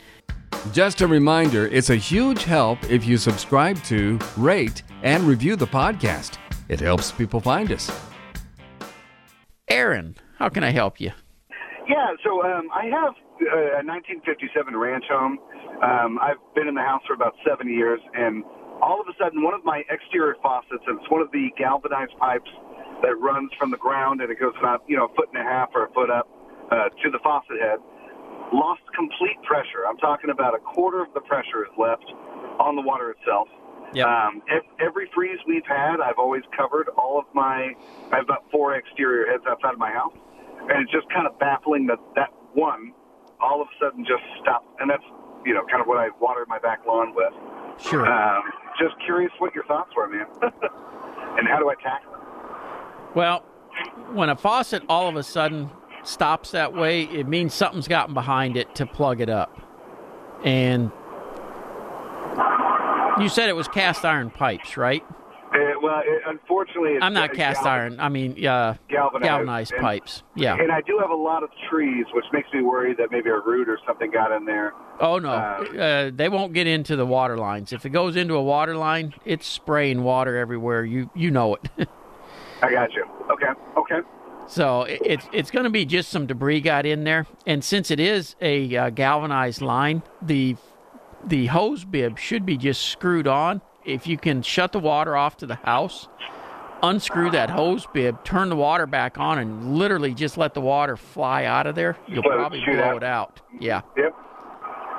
Just 0.71 1.01
a 1.01 1.07
reminder 1.07 1.67
it's 1.67 1.89
a 1.89 1.95
huge 1.95 2.43
help 2.43 2.83
if 2.89 3.05
you 3.05 3.17
subscribe 3.17 3.81
to, 3.85 4.19
rate, 4.37 4.83
and 5.01 5.23
review 5.23 5.55
the 5.55 5.65
podcast. 5.65 6.37
It 6.69 6.79
helps 6.79 7.11
people 7.11 7.41
find 7.41 7.71
us. 7.71 7.89
Aaron, 9.81 10.13
how 10.37 10.47
can 10.53 10.63
I 10.63 10.69
help 10.69 11.01
you? 11.01 11.09
Yeah, 11.89 12.13
so 12.21 12.45
um, 12.45 12.69
I 12.69 12.85
have 12.93 13.17
uh, 13.41 13.81
a 13.81 13.81
1957 13.81 14.77
ranch 14.77 15.09
home. 15.09 15.41
Um, 15.81 16.21
I've 16.21 16.37
been 16.53 16.69
in 16.69 16.77
the 16.77 16.85
house 16.85 17.01
for 17.09 17.17
about 17.17 17.33
seven 17.41 17.65
years, 17.65 17.97
and 18.13 18.45
all 18.77 19.01
of 19.01 19.09
a 19.09 19.17
sudden, 19.17 19.41
one 19.41 19.57
of 19.57 19.65
my 19.65 19.81
exterior 19.89 20.37
faucets, 20.37 20.85
and 20.85 21.01
it's 21.01 21.09
one 21.09 21.25
of 21.25 21.33
the 21.33 21.49
galvanized 21.57 22.13
pipes 22.21 22.53
that 23.01 23.17
runs 23.17 23.49
from 23.57 23.73
the 23.73 23.81
ground, 23.81 24.21
and 24.21 24.29
it 24.29 24.37
goes 24.37 24.53
about 24.61 24.85
you 24.85 24.93
know 24.93 25.09
a 25.09 25.13
foot 25.17 25.33
and 25.33 25.41
a 25.41 25.47
half 25.49 25.73
or 25.73 25.89
a 25.89 25.91
foot 25.97 26.13
up 26.13 26.29
uh, 26.69 26.93
to 27.01 27.09
the 27.09 27.17
faucet 27.25 27.57
head, 27.57 27.81
lost 28.53 28.85
complete 28.93 29.41
pressure. 29.49 29.89
I'm 29.89 29.97
talking 29.97 30.29
about 30.29 30.53
a 30.53 30.61
quarter 30.61 31.01
of 31.01 31.09
the 31.17 31.25
pressure 31.25 31.65
is 31.65 31.73
left 31.73 32.05
on 32.61 32.77
the 32.77 32.85
water 32.85 33.09
itself. 33.17 33.49
Yep. 33.93 34.07
Um, 34.07 34.41
ev- 34.49 34.69
every 34.79 35.09
freeze 35.13 35.39
we've 35.47 35.65
had, 35.67 35.99
I've 35.99 36.17
always 36.17 36.43
covered 36.55 36.89
all 36.97 37.19
of 37.19 37.25
my. 37.33 37.73
I 38.11 38.15
have 38.15 38.25
about 38.25 38.49
four 38.51 38.75
exterior 38.75 39.29
heads 39.29 39.43
outside 39.49 39.73
of 39.73 39.79
my 39.79 39.91
house, 39.91 40.13
and 40.69 40.81
it's 40.81 40.91
just 40.91 41.09
kind 41.09 41.27
of 41.27 41.37
baffling 41.39 41.87
that 41.87 41.99
that 42.15 42.29
one 42.53 42.93
all 43.41 43.61
of 43.61 43.67
a 43.67 43.85
sudden 43.85 44.05
just 44.05 44.23
stopped, 44.41 44.67
and 44.79 44.89
that's 44.89 45.03
you 45.45 45.53
know 45.53 45.65
kind 45.69 45.81
of 45.81 45.87
what 45.87 45.97
I 45.97 46.09
watered 46.19 46.47
my 46.47 46.59
back 46.59 46.85
lawn 46.87 47.13
with. 47.15 47.33
Sure. 47.81 48.05
Um, 48.05 48.43
just 48.79 48.95
curious 49.03 49.31
what 49.39 49.53
your 49.53 49.65
thoughts 49.65 49.91
were, 49.95 50.07
man, 50.07 50.25
and 50.41 51.47
how 51.47 51.59
do 51.59 51.69
I 51.69 51.75
tackle 51.81 52.13
it? 52.13 53.15
Well, 53.15 53.39
when 54.13 54.29
a 54.29 54.35
faucet 54.35 54.83
all 54.87 55.09
of 55.09 55.15
a 55.15 55.23
sudden 55.23 55.69
stops 56.03 56.51
that 56.51 56.73
way, 56.73 57.03
it 57.03 57.27
means 57.27 57.53
something's 57.53 57.87
gotten 57.87 58.13
behind 58.13 58.57
it 58.57 58.73
to 58.75 58.85
plug 58.85 59.21
it 59.21 59.29
up. 59.29 59.59
And 60.43 60.91
you 63.19 63.29
said 63.29 63.49
it 63.49 63.55
was 63.55 63.67
cast 63.67 64.05
iron 64.05 64.29
pipes, 64.29 64.77
right? 64.77 65.03
Uh, 65.53 65.57
well, 65.83 66.01
it, 66.05 66.21
unfortunately, 66.27 66.91
it's, 66.91 67.03
I'm 67.03 67.13
not 67.13 67.31
uh, 67.31 67.33
cast 67.33 67.63
gal- 67.63 67.73
iron. 67.73 67.99
I 67.99 68.07
mean, 68.07 68.31
uh, 68.47 68.75
Galvanized. 68.87 69.23
galvanized 69.23 69.71
And- 69.73 69.81
pipes. 69.81 70.23
Yeah. 70.33 70.55
And 70.55 70.71
I 70.71 70.79
do 70.79 70.97
have 70.99 71.09
a 71.09 71.15
lot 71.15 71.43
of 71.43 71.49
trees, 71.69 72.05
which 72.13 72.23
makes 72.31 72.47
me 72.53 72.61
worry 72.61 72.93
that 72.95 73.11
maybe 73.11 73.29
a 73.29 73.37
root 73.39 73.67
or 73.67 73.77
something 73.85 74.11
got 74.11 74.31
in 74.31 74.45
there. 74.45 74.73
Oh 75.01 75.19
no, 75.19 75.31
Um, 75.33 75.77
uh, 75.79 76.11
they 76.15 76.29
won't 76.29 76.53
get 76.53 76.67
into 76.67 76.95
the 76.95 77.05
water 77.05 77.37
lines. 77.37 77.73
If 77.73 77.85
it 77.85 77.89
goes 77.89 78.15
into 78.15 78.35
a 78.35 78.41
water 78.41 78.77
line, 78.77 79.13
it's 79.25 79.45
spraying 79.45 80.03
water 80.03 80.37
everywhere. 80.37 80.85
You 80.85 81.09
you 81.13 81.31
know 81.31 81.55
it. 81.55 81.69
I 82.61 82.71
got 82.71 82.93
you. 82.93 83.05
Okay. 83.31 83.49
Okay. 83.75 84.07
So 84.47 84.83
it- 84.83 85.01
it's 85.03 85.27
it's 85.33 85.51
going 85.51 85.65
to 85.65 85.69
be 85.69 85.85
just 85.85 86.09
some 86.11 86.27
debris 86.27 86.61
got 86.61 86.85
in 86.85 87.03
there, 87.03 87.25
and 87.45 87.61
since 87.61 87.91
it 87.91 87.99
is 87.99 88.35
a 88.39 88.73
uh, 88.77 88.89
galvanized 88.89 89.61
line, 89.61 90.01
the 90.21 90.55
the 91.25 91.47
hose 91.47 91.85
bib 91.85 92.17
should 92.17 92.45
be 92.45 92.57
just 92.57 92.81
screwed 92.83 93.27
on. 93.27 93.61
If 93.85 94.05
you 94.07 94.17
can 94.17 94.41
shut 94.41 94.71
the 94.71 94.79
water 94.79 95.15
off 95.15 95.37
to 95.37 95.45
the 95.47 95.55
house, 95.55 96.07
unscrew 96.83 97.31
that 97.31 97.49
hose 97.49 97.87
bib, 97.93 98.23
turn 98.23 98.49
the 98.49 98.55
water 98.55 98.85
back 98.85 99.17
on, 99.17 99.39
and 99.39 99.75
literally 99.77 100.13
just 100.13 100.37
let 100.37 100.53
the 100.53 100.61
water 100.61 100.95
fly 100.97 101.45
out 101.45 101.65
of 101.67 101.75
there, 101.75 101.97
you'll 102.07 102.23
Let 102.23 102.37
probably 102.37 102.63
blow 102.65 102.79
out. 102.81 102.97
it 102.97 103.03
out. 103.03 103.41
Yeah. 103.59 103.81
Yep. 103.97 104.15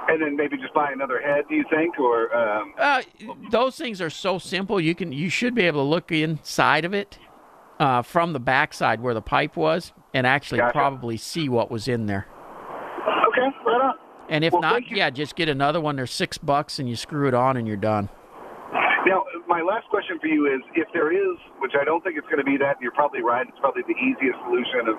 And 0.08 0.20
then 0.20 0.36
maybe 0.36 0.56
just 0.56 0.74
buy 0.74 0.90
another 0.90 1.20
head. 1.20 1.44
Do 1.48 1.54
you 1.54 1.64
think, 1.70 1.98
or 1.98 2.34
um, 2.36 2.74
Uh, 2.76 3.02
those 3.50 3.76
things 3.76 4.00
are 4.00 4.10
so 4.10 4.36
simple. 4.38 4.80
You 4.80 4.96
can 4.96 5.12
you 5.12 5.28
should 5.30 5.54
be 5.54 5.62
able 5.62 5.80
to 5.84 5.88
look 5.88 6.10
inside 6.10 6.84
of 6.84 6.92
it 6.92 7.18
uh, 7.78 8.02
from 8.02 8.32
the 8.32 8.40
backside 8.40 9.00
where 9.00 9.14
the 9.14 9.22
pipe 9.22 9.56
was, 9.56 9.92
and 10.12 10.26
actually 10.26 10.58
Gotcha. 10.58 10.72
probably 10.72 11.16
see 11.16 11.48
what 11.48 11.70
was 11.70 11.86
in 11.86 12.06
there. 12.06 12.26
okay, 13.28 13.46
right 13.64 13.80
on. 13.80 13.94
And 14.32 14.44
if 14.44 14.54
Well, 14.54 14.62
not, 14.62 14.90
yeah, 14.90 15.10
just 15.10 15.36
get 15.36 15.50
another 15.50 15.78
one. 15.78 15.96
They're 15.96 16.06
six 16.06 16.38
bucks, 16.38 16.78
and 16.78 16.88
you 16.88 16.96
screw 16.96 17.28
it 17.28 17.34
on, 17.34 17.58
and 17.58 17.68
you're 17.68 17.76
done. 17.76 18.08
Now, 19.04 19.24
my 19.46 19.60
last 19.60 19.86
question 19.90 20.18
for 20.18 20.26
you 20.26 20.46
is: 20.46 20.62
if 20.74 20.88
there 20.94 21.12
is, 21.12 21.36
which 21.58 21.72
I 21.78 21.84
don't 21.84 22.02
think 22.02 22.16
it's 22.16 22.26
going 22.28 22.38
to 22.38 22.44
be 22.44 22.56
that, 22.56 22.80
you're 22.80 22.92
probably 22.92 23.20
right, 23.20 23.46
it's 23.46 23.58
probably 23.60 23.82
the 23.82 23.98
easiest 24.00 24.38
solution 24.46 24.88
of 24.88 24.96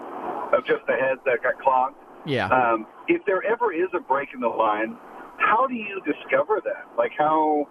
of 0.54 0.64
just 0.68 0.86
the 0.86 0.94
heads 0.94 1.20
that 1.26 1.42
got 1.42 1.60
clogged. 1.60 1.96
Yeah. 2.28 2.46
Um, 2.50 2.86
if 3.08 3.26
there 3.26 3.44
ever 3.44 3.74
is 3.74 3.90
a 3.96 4.00
break 4.00 4.30
in 4.36 4.40
the 4.40 4.48
line, 4.48 4.98
how 5.38 5.66
do 5.66 5.74
you 5.74 6.00
discover 6.06 6.62
that? 6.64 6.86
Like 6.96 7.12
how? 7.18 7.68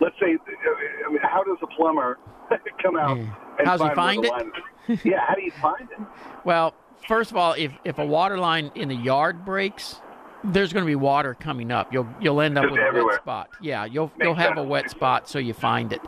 Let's 0.00 0.16
say, 0.18 0.34
I 0.34 1.10
mean, 1.12 1.20
how 1.22 1.44
does 1.44 1.58
a 1.62 1.68
plumber 1.68 2.18
come 2.82 2.96
out 2.96 3.16
and 3.16 3.28
How's 3.64 3.80
he 3.80 3.86
find, 3.90 3.94
find 3.94 4.24
it? 4.24 4.28
the 4.28 4.32
line 4.32 4.52
is? 4.88 5.04
yeah, 5.04 5.20
how 5.28 5.36
do 5.36 5.42
you 5.42 5.52
find 5.62 5.88
it? 5.88 5.98
Well, 6.44 6.74
first 7.06 7.30
of 7.30 7.36
all, 7.36 7.52
if 7.52 7.70
if 7.84 7.98
a 7.98 8.04
water 8.04 8.38
line 8.38 8.72
in 8.74 8.88
the 8.88 8.96
yard 8.96 9.44
breaks, 9.44 10.00
there's 10.44 10.72
going 10.72 10.84
to 10.84 10.86
be 10.86 10.94
water 10.96 11.34
coming 11.34 11.70
up. 11.70 11.92
You'll 11.92 12.08
you'll 12.20 12.40
end 12.40 12.56
up 12.58 12.64
Just 12.64 12.72
with 12.74 12.80
a 12.96 13.04
wet 13.04 13.16
spot. 13.20 13.50
Yeah, 13.60 13.84
you'll 13.84 14.06
Makes 14.16 14.24
you'll 14.24 14.34
have 14.34 14.58
a 14.58 14.62
wet 14.62 14.90
spot, 14.90 15.28
so 15.28 15.38
you 15.38 15.52
find 15.52 15.92
it. 15.92 16.00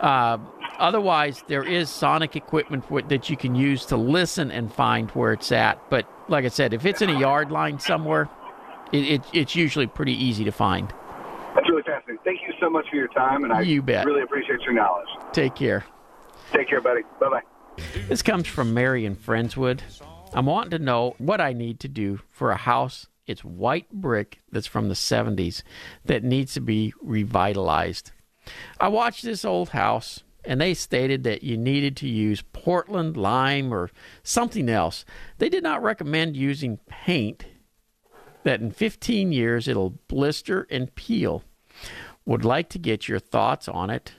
Uh, 0.00 0.38
otherwise, 0.78 1.42
there 1.48 1.64
is 1.64 1.88
sonic 1.90 2.36
equipment 2.36 2.86
for, 2.86 3.02
that 3.02 3.30
you 3.30 3.36
can 3.36 3.54
use 3.54 3.86
to 3.86 3.96
listen 3.96 4.50
and 4.50 4.72
find 4.72 5.10
where 5.12 5.32
it's 5.32 5.50
at. 5.52 5.78
But 5.90 6.06
like 6.28 6.44
I 6.44 6.48
said, 6.48 6.74
if 6.74 6.84
it's 6.84 7.02
in 7.02 7.10
a 7.10 7.18
yard 7.18 7.50
line 7.50 7.78
somewhere, 7.78 8.28
it, 8.92 9.04
it 9.04 9.22
it's 9.32 9.56
usually 9.56 9.86
pretty 9.86 10.12
easy 10.12 10.44
to 10.44 10.52
find. 10.52 10.92
That's 11.54 11.68
really 11.68 11.82
fascinating. 11.82 12.18
Thank 12.24 12.40
you 12.46 12.54
so 12.60 12.68
much 12.70 12.86
for 12.90 12.96
your 12.96 13.08
time, 13.08 13.44
and 13.44 13.52
I 13.52 13.62
You 13.62 13.82
bet. 13.82 14.04
really 14.06 14.22
appreciate 14.22 14.60
your 14.60 14.74
knowledge. 14.74 15.08
Take 15.32 15.54
care. 15.54 15.84
Take 16.52 16.68
care, 16.68 16.80
buddy. 16.80 17.02
Bye 17.20 17.28
bye. 17.30 17.42
This 18.08 18.22
comes 18.22 18.46
from 18.46 18.74
Mary 18.74 19.04
in 19.04 19.16
Friendswood. 19.16 19.80
I'm 20.34 20.46
wanting 20.46 20.70
to 20.72 20.78
know 20.78 21.14
what 21.18 21.40
I 21.40 21.52
need 21.52 21.80
to 21.80 21.88
do 21.88 22.20
for 22.30 22.50
a 22.50 22.56
house. 22.56 23.06
It's 23.28 23.44
white 23.44 23.90
brick 23.92 24.40
that's 24.50 24.66
from 24.66 24.88
the 24.88 24.94
70s 24.94 25.62
that 26.04 26.24
needs 26.24 26.54
to 26.54 26.60
be 26.60 26.92
revitalized. 27.00 28.10
I 28.80 28.88
watched 28.88 29.22
this 29.22 29.44
old 29.44 29.68
house 29.70 30.24
and 30.44 30.60
they 30.60 30.72
stated 30.72 31.24
that 31.24 31.42
you 31.42 31.58
needed 31.58 31.96
to 31.98 32.08
use 32.08 32.42
Portland 32.52 33.16
lime 33.16 33.72
or 33.72 33.90
something 34.22 34.70
else. 34.70 35.04
They 35.36 35.50
did 35.50 35.62
not 35.62 35.82
recommend 35.82 36.36
using 36.36 36.78
paint 36.88 37.44
that 38.44 38.60
in 38.60 38.70
15 38.70 39.30
years 39.30 39.68
it'll 39.68 39.98
blister 40.08 40.66
and 40.70 40.94
peel. 40.94 41.44
Would 42.24 42.46
like 42.46 42.70
to 42.70 42.78
get 42.78 43.08
your 43.08 43.18
thoughts 43.18 43.68
on 43.68 43.90
it. 43.90 44.14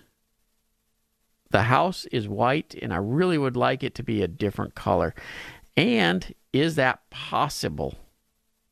The 1.52 1.64
house 1.64 2.06
is 2.12 2.28
white, 2.28 2.76
and 2.80 2.94
I 2.94 2.98
really 2.98 3.40
would 3.40 3.58
like 3.58 3.84
it 3.84 3.96
to 3.96 4.04
be 4.04 4.22
a 4.22 4.28
different 4.28 4.76
color. 4.76 5.16
And 5.76 6.36
is 6.54 6.76
that 6.76 7.10
possible 7.10 7.96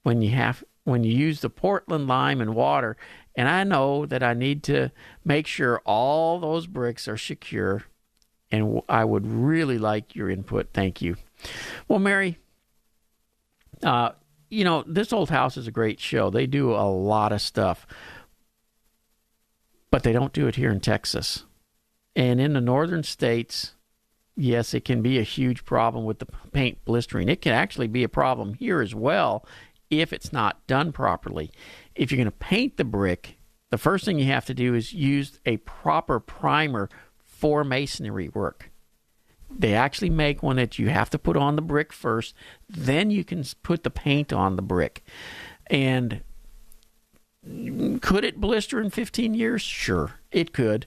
when 0.07 0.21
you 0.21 0.29
have 0.29 0.63
when 0.85 1.03
you 1.03 1.11
use 1.11 1.41
the 1.41 1.49
Portland 1.49 2.07
lime 2.07 2.39
and 2.39 2.55
water? 2.55 2.95
And 3.35 3.49
I 3.49 3.65
know 3.65 4.05
that 4.05 4.23
I 4.23 4.33
need 4.33 4.63
to 4.63 4.89
make 5.25 5.45
sure 5.45 5.81
all 5.85 6.39
those 6.39 6.65
bricks 6.65 7.09
are 7.09 7.17
secure. 7.17 7.83
And 8.49 8.81
I 8.87 9.03
would 9.03 9.27
really 9.27 9.77
like 9.77 10.15
your 10.15 10.29
input. 10.29 10.69
Thank 10.73 11.01
you. 11.01 11.17
Well, 11.89 11.99
Mary, 11.99 12.37
uh, 13.83 14.11
you 14.49 14.63
know 14.63 14.85
this 14.87 15.11
old 15.11 15.29
house 15.29 15.57
is 15.57 15.67
a 15.67 15.71
great 15.71 15.99
show. 15.99 16.29
They 16.29 16.47
do 16.47 16.71
a 16.71 16.87
lot 16.89 17.33
of 17.33 17.41
stuff, 17.41 17.85
but 19.91 20.03
they 20.03 20.13
don't 20.13 20.31
do 20.31 20.47
it 20.47 20.55
here 20.55 20.71
in 20.71 20.79
Texas. 20.79 21.43
And 22.15 22.39
in 22.39 22.53
the 22.53 22.61
northern 22.61 23.03
states, 23.03 23.75
yes, 24.37 24.73
it 24.73 24.85
can 24.85 25.01
be 25.01 25.19
a 25.19 25.23
huge 25.23 25.65
problem 25.65 26.05
with 26.05 26.19
the 26.19 26.27
paint 26.53 26.77
blistering. 26.85 27.27
It 27.27 27.41
can 27.41 27.51
actually 27.51 27.87
be 27.87 28.05
a 28.05 28.09
problem 28.09 28.53
here 28.53 28.81
as 28.81 28.95
well 28.95 29.45
if 29.89 30.13
it's 30.13 30.33
not 30.33 30.65
done 30.67 30.91
properly. 30.91 31.51
If 31.95 32.11
you're 32.11 32.17
going 32.17 32.25
to 32.25 32.31
paint 32.31 32.77
the 32.77 32.83
brick, 32.83 33.37
the 33.69 33.77
first 33.77 34.05
thing 34.05 34.19
you 34.19 34.25
have 34.25 34.45
to 34.45 34.53
do 34.53 34.73
is 34.73 34.93
use 34.93 35.39
a 35.45 35.57
proper 35.57 36.19
primer 36.19 36.89
for 37.23 37.63
masonry 37.63 38.29
work. 38.29 38.71
They 39.49 39.73
actually 39.73 40.09
make 40.09 40.43
one 40.43 40.57
that 40.57 40.77
you 40.77 40.89
have 40.89 41.09
to 41.11 41.19
put 41.19 41.37
on 41.37 41.55
the 41.55 41.61
brick 41.61 41.93
first, 41.93 42.33
then 42.67 43.11
you 43.11 43.23
can 43.23 43.43
put 43.63 43.83
the 43.83 43.89
paint 43.89 44.33
on 44.33 44.55
the 44.55 44.61
brick. 44.61 45.03
And 45.69 46.21
could 48.01 48.25
it 48.25 48.41
blister 48.41 48.81
in 48.81 48.89
15 48.89 49.33
years? 49.33 49.61
Sure, 49.61 50.19
it 50.31 50.53
could. 50.53 50.85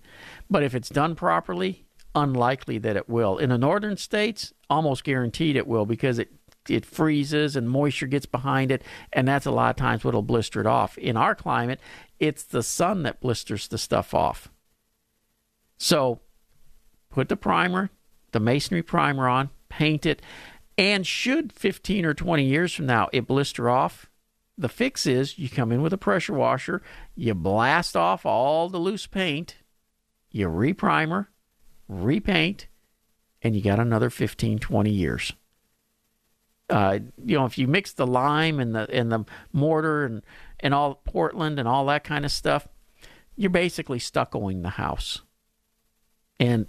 But 0.51 0.63
if 0.63 0.75
it's 0.75 0.91
done 0.91 1.15
properly, 1.15 1.85
unlikely 2.15 2.79
that 2.79 2.97
it 2.97 3.09
will. 3.09 3.39
In 3.39 3.51
the 3.51 3.59
northern 3.59 3.97
states, 3.97 4.53
almost 4.69 5.05
guaranteed 5.05 5.57
it 5.57 5.67
will 5.67 5.87
because 5.87 6.19
it 6.19 6.31
it 6.69 6.85
freezes 6.85 7.57
and 7.57 7.71
moisture 7.71 8.07
gets 8.07 8.27
behind 8.27 8.71
it, 8.71 8.83
and 9.13 9.27
that's 9.27 9.47
a 9.47 9.51
lot 9.51 9.71
of 9.71 9.77
times 9.77 10.05
what'll 10.05 10.23
blister 10.23 10.61
it 10.61 10.67
off. 10.67 10.99
In 10.99 11.17
our 11.17 11.35
climate, 11.35 11.81
it's 12.19 12.43
the 12.43 12.63
sun 12.63 13.03
that 13.05 13.21
blisters 13.21 13.69
the 13.69 13.79
stuff 13.79 14.13
off. 14.13 14.51
So 15.79 16.21
put 17.09 17.29
the 17.29 17.37
primer, 17.37 17.91
the 18.33 18.41
masonry 18.41 18.83
primer 18.83 19.29
on, 19.29 19.51
paint 19.69 20.05
it, 20.05 20.21
and 20.77 21.07
should 21.07 21.53
15 21.53 22.05
or 22.05 22.15
20 22.15 22.45
years 22.45 22.75
from 22.75 22.87
now 22.87 23.09
it 23.13 23.27
blister 23.27 23.69
off, 23.69 24.11
the 24.57 24.69
fix 24.69 25.07
is 25.07 25.39
you 25.39 25.49
come 25.49 25.73
in 25.73 25.81
with 25.81 25.93
a 25.93 25.99
pressure 25.99 26.35
washer, 26.35 26.83
you 27.15 27.35
blast 27.35 27.97
off 27.97 28.27
all 28.27 28.69
the 28.69 28.79
loose 28.79 29.07
paint, 29.07 29.57
you 30.31 30.49
reprimer, 30.49 31.29
repaint, 31.89 32.67
and 33.43 33.57
you 33.57 33.63
got 33.63 33.81
another 33.81 34.11
15, 34.11 34.59
20 34.59 34.91
years. 34.91 35.33
Uh, 36.71 37.01
you 37.25 37.37
know, 37.37 37.45
if 37.45 37.59
you 37.59 37.67
mix 37.67 37.93
the 37.93 38.07
lime 38.07 38.61
and 38.61 38.75
the 38.75 38.89
and 38.91 39.11
the 39.11 39.25
mortar 39.53 40.05
and 40.05 40.23
and 40.61 40.73
all 40.73 40.95
Portland 41.05 41.59
and 41.59 41.67
all 41.67 41.87
that 41.87 42.05
kind 42.05 42.25
of 42.25 42.31
stuff, 42.33 42.69
you're 43.37 43.51
basically 43.51 43.99
stuccoing 43.99 44.63
the 44.63 44.71
house. 44.71 45.23
And 46.39 46.67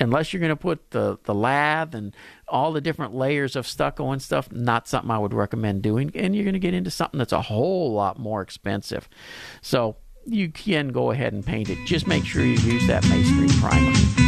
unless 0.00 0.32
you're 0.32 0.40
going 0.40 0.50
to 0.50 0.56
put 0.56 0.90
the, 0.90 1.18
the 1.24 1.34
lath 1.34 1.94
and 1.94 2.14
all 2.46 2.72
the 2.72 2.80
different 2.80 3.14
layers 3.14 3.56
of 3.56 3.66
stucco 3.66 4.10
and 4.12 4.22
stuff, 4.22 4.50
not 4.52 4.86
something 4.86 5.10
I 5.10 5.18
would 5.18 5.34
recommend 5.34 5.82
doing. 5.82 6.12
And 6.14 6.34
you're 6.34 6.44
going 6.44 6.54
to 6.54 6.60
get 6.60 6.74
into 6.74 6.90
something 6.90 7.18
that's 7.18 7.32
a 7.32 7.42
whole 7.42 7.92
lot 7.92 8.18
more 8.18 8.40
expensive. 8.40 9.08
So 9.60 9.96
you 10.24 10.50
can 10.50 10.88
go 10.88 11.10
ahead 11.10 11.32
and 11.32 11.44
paint 11.44 11.70
it. 11.70 11.78
Just 11.86 12.06
make 12.06 12.24
sure 12.24 12.44
you 12.44 12.52
use 12.52 12.86
that 12.86 13.02
masonry 13.08 13.48
primer. 13.60 14.27